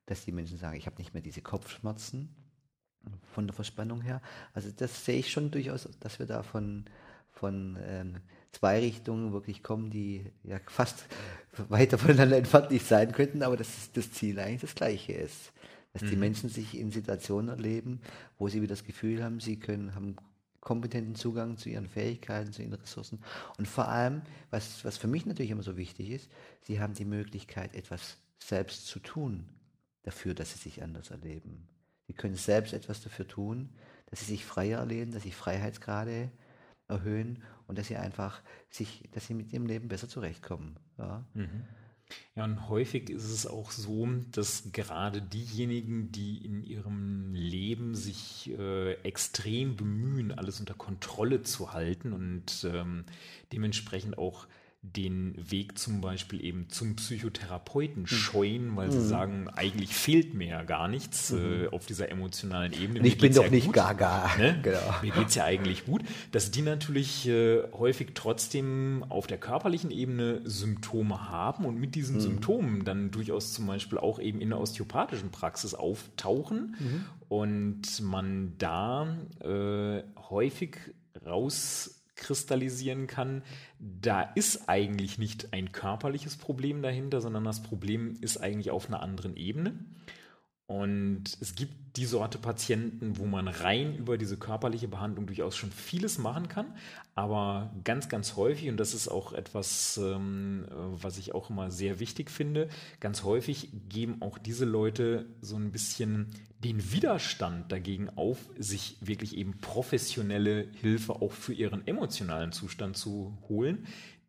[0.05, 2.35] dass die Menschen sagen, ich habe nicht mehr diese Kopfschmerzen,
[3.33, 4.21] von der Verspannung her.
[4.53, 6.85] Also das sehe ich schon durchaus, dass wir da von,
[7.31, 8.15] von ähm,
[8.51, 11.05] zwei Richtungen wirklich kommen, die ja fast
[11.69, 15.51] weiter voneinander entfernt nicht sein könnten, aber dass das Ziel eigentlich das gleiche ist.
[15.93, 16.09] Dass mhm.
[16.09, 18.01] die Menschen sich in Situationen erleben,
[18.37, 20.15] wo sie wieder das Gefühl haben, sie können, haben
[20.59, 23.19] kompetenten Zugang zu ihren Fähigkeiten, zu ihren Ressourcen.
[23.57, 26.31] Und vor allem, was, was für mich natürlich immer so wichtig ist,
[26.61, 29.45] sie haben die Möglichkeit, etwas selbst zu tun
[30.03, 31.67] dafür, dass sie sich anders erleben.
[32.13, 33.69] Sie können selbst etwas dafür tun,
[34.05, 36.29] dass sie sich freier erleben, dass sie Freiheitsgrade
[36.87, 40.77] erhöhen und dass sie einfach sich, dass sie mit ihrem Leben besser zurechtkommen.
[40.99, 41.25] Ja.
[41.33, 41.63] Mhm.
[42.35, 48.51] Ja, und häufig ist es auch so, dass gerade diejenigen, die in ihrem Leben sich
[48.51, 53.05] äh, extrem bemühen, alles unter Kontrolle zu halten und ähm,
[53.51, 54.45] dementsprechend auch
[54.83, 58.07] den Weg zum Beispiel eben zum Psychotherapeuten mhm.
[58.07, 58.91] scheuen, weil mhm.
[58.91, 61.63] sie sagen, eigentlich fehlt mir ja gar nichts mhm.
[61.63, 62.99] äh, auf dieser emotionalen Ebene.
[62.99, 64.29] Und ich bin doch ja nicht gut, gaga.
[64.37, 64.59] Ne?
[64.63, 64.79] Genau.
[65.01, 69.89] Mir geht es ja eigentlich gut, dass die natürlich äh, häufig trotzdem auf der körperlichen
[69.89, 72.21] Ebene Symptome haben und mit diesen mhm.
[72.21, 77.05] Symptomen dann durchaus zum Beispiel auch eben in der osteopathischen Praxis auftauchen mhm.
[77.29, 80.77] und man da äh, häufig
[81.25, 83.43] raus kristallisieren kann,
[83.79, 89.01] da ist eigentlich nicht ein körperliches Problem dahinter, sondern das Problem ist eigentlich auf einer
[89.01, 89.79] anderen Ebene.
[90.65, 95.71] Und es gibt die Sorte Patienten, wo man rein über diese körperliche Behandlung durchaus schon
[95.71, 96.73] vieles machen kann,
[97.15, 101.99] aber ganz, ganz häufig, und das ist auch etwas, ähm, was ich auch immer sehr
[101.99, 102.69] wichtig finde,
[103.01, 106.31] ganz häufig geben auch diese Leute so ein bisschen
[106.63, 113.37] den Widerstand dagegen auf, sich wirklich eben professionelle Hilfe auch für ihren emotionalen Zustand zu
[113.49, 113.85] holen,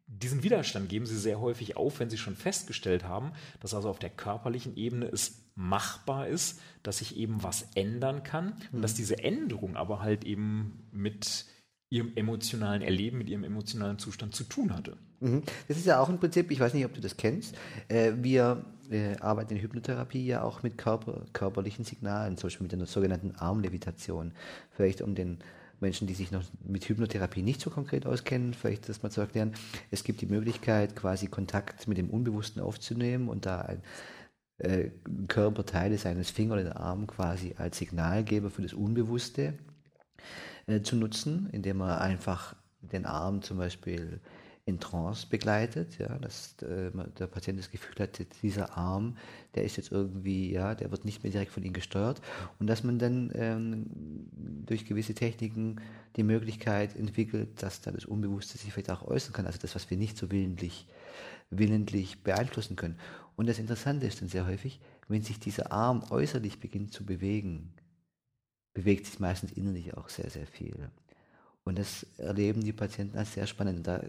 [0.07, 3.99] diesen Widerstand geben sie sehr häufig auf, wenn sie schon festgestellt haben, dass also auf
[3.99, 8.97] der körperlichen Ebene es machbar ist, dass sich eben was ändern kann und dass mhm.
[8.97, 11.47] diese Änderung aber halt eben mit
[11.91, 14.97] ihrem emotionalen Erleben, mit ihrem emotionalen Zustand zu tun hatte.
[15.21, 15.43] Mhm.
[15.69, 17.57] Das ist ja auch ein Prinzip, ich weiß nicht, ob du das kennst.
[17.89, 22.73] Äh, wir äh, arbeiten in Hypnotherapie ja auch mit Körper, körperlichen Signalen, zum Beispiel mit
[22.73, 24.33] der sogenannten Armlevitation.
[24.73, 25.39] Vielleicht um den
[25.81, 29.53] Menschen, die sich noch mit Hypnotherapie nicht so konkret auskennen, vielleicht das mal zu erklären.
[29.91, 33.83] Es gibt die Möglichkeit, quasi Kontakt mit dem Unbewussten aufzunehmen und da ein
[34.59, 34.91] äh,
[35.29, 39.55] Körperteile seines Finger oder Arm quasi als Signalgeber für das Unbewusste
[40.67, 44.21] äh, zu nutzen, indem man einfach den Arm zum Beispiel
[44.67, 49.19] in Trance begleitet, ja, dass äh, der Patient das Gefühl hat, dieser Arm,
[49.55, 52.23] der ist jetzt irgendwie, ja, der wird nicht mehr direkt von ihm gesteuert
[52.59, 53.87] und dass man dann ähm,
[54.65, 55.83] durch gewisse Techniken
[56.17, 59.91] die Möglichkeit entwickelt, dass da das Unbewusste sich vielleicht auch äußern kann, also das, was
[59.91, 60.87] wir nicht so willentlich,
[61.51, 62.97] willentlich beeinflussen können.
[63.37, 67.73] Und das Interessante ist dann sehr häufig, wenn sich dieser Arm äußerlich beginnt zu bewegen,
[68.75, 70.91] bewegt sich meistens innerlich auch sehr, sehr viel.
[71.65, 73.87] Und das erleben die Patienten als sehr spannend.
[73.87, 74.03] Da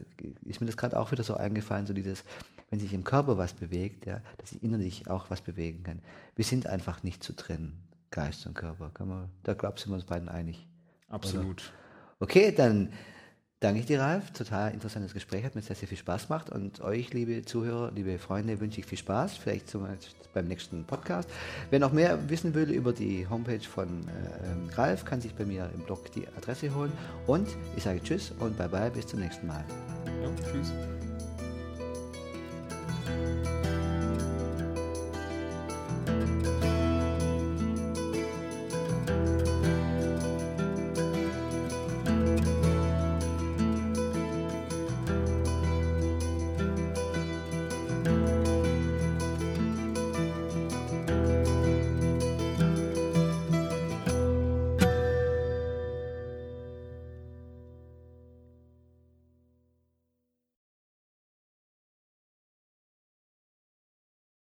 [0.43, 2.23] ist mir das gerade auch wieder so eingefallen, so dieses,
[2.69, 6.01] wenn sich im Körper was bewegt, ja, dass sich innerlich auch was bewegen kann.
[6.35, 8.91] Wir sind einfach nicht zu trennen, Geist und Körper.
[8.93, 10.67] Kann man, da glaubst du, wir uns beiden einig.
[11.07, 11.61] Absolut.
[11.61, 12.25] Oder?
[12.25, 12.91] Okay, dann
[13.61, 14.31] Danke ich dir, Ralf.
[14.31, 15.43] Total interessantes Gespräch.
[15.45, 16.49] Hat mir sehr, sehr viel Spaß gemacht.
[16.49, 19.37] Und euch, liebe Zuhörer, liebe Freunde, wünsche ich viel Spaß.
[19.37, 19.87] Vielleicht zum,
[20.33, 21.29] beim nächsten Podcast.
[21.69, 25.71] Wer noch mehr wissen will über die Homepage von äh, Ralf, kann sich bei mir
[25.73, 26.91] im Blog die Adresse holen.
[27.27, 28.91] Und ich sage Tschüss und Bye-bye.
[28.91, 29.63] Bis zum nächsten Mal.
[30.21, 30.73] Ja, tschüss.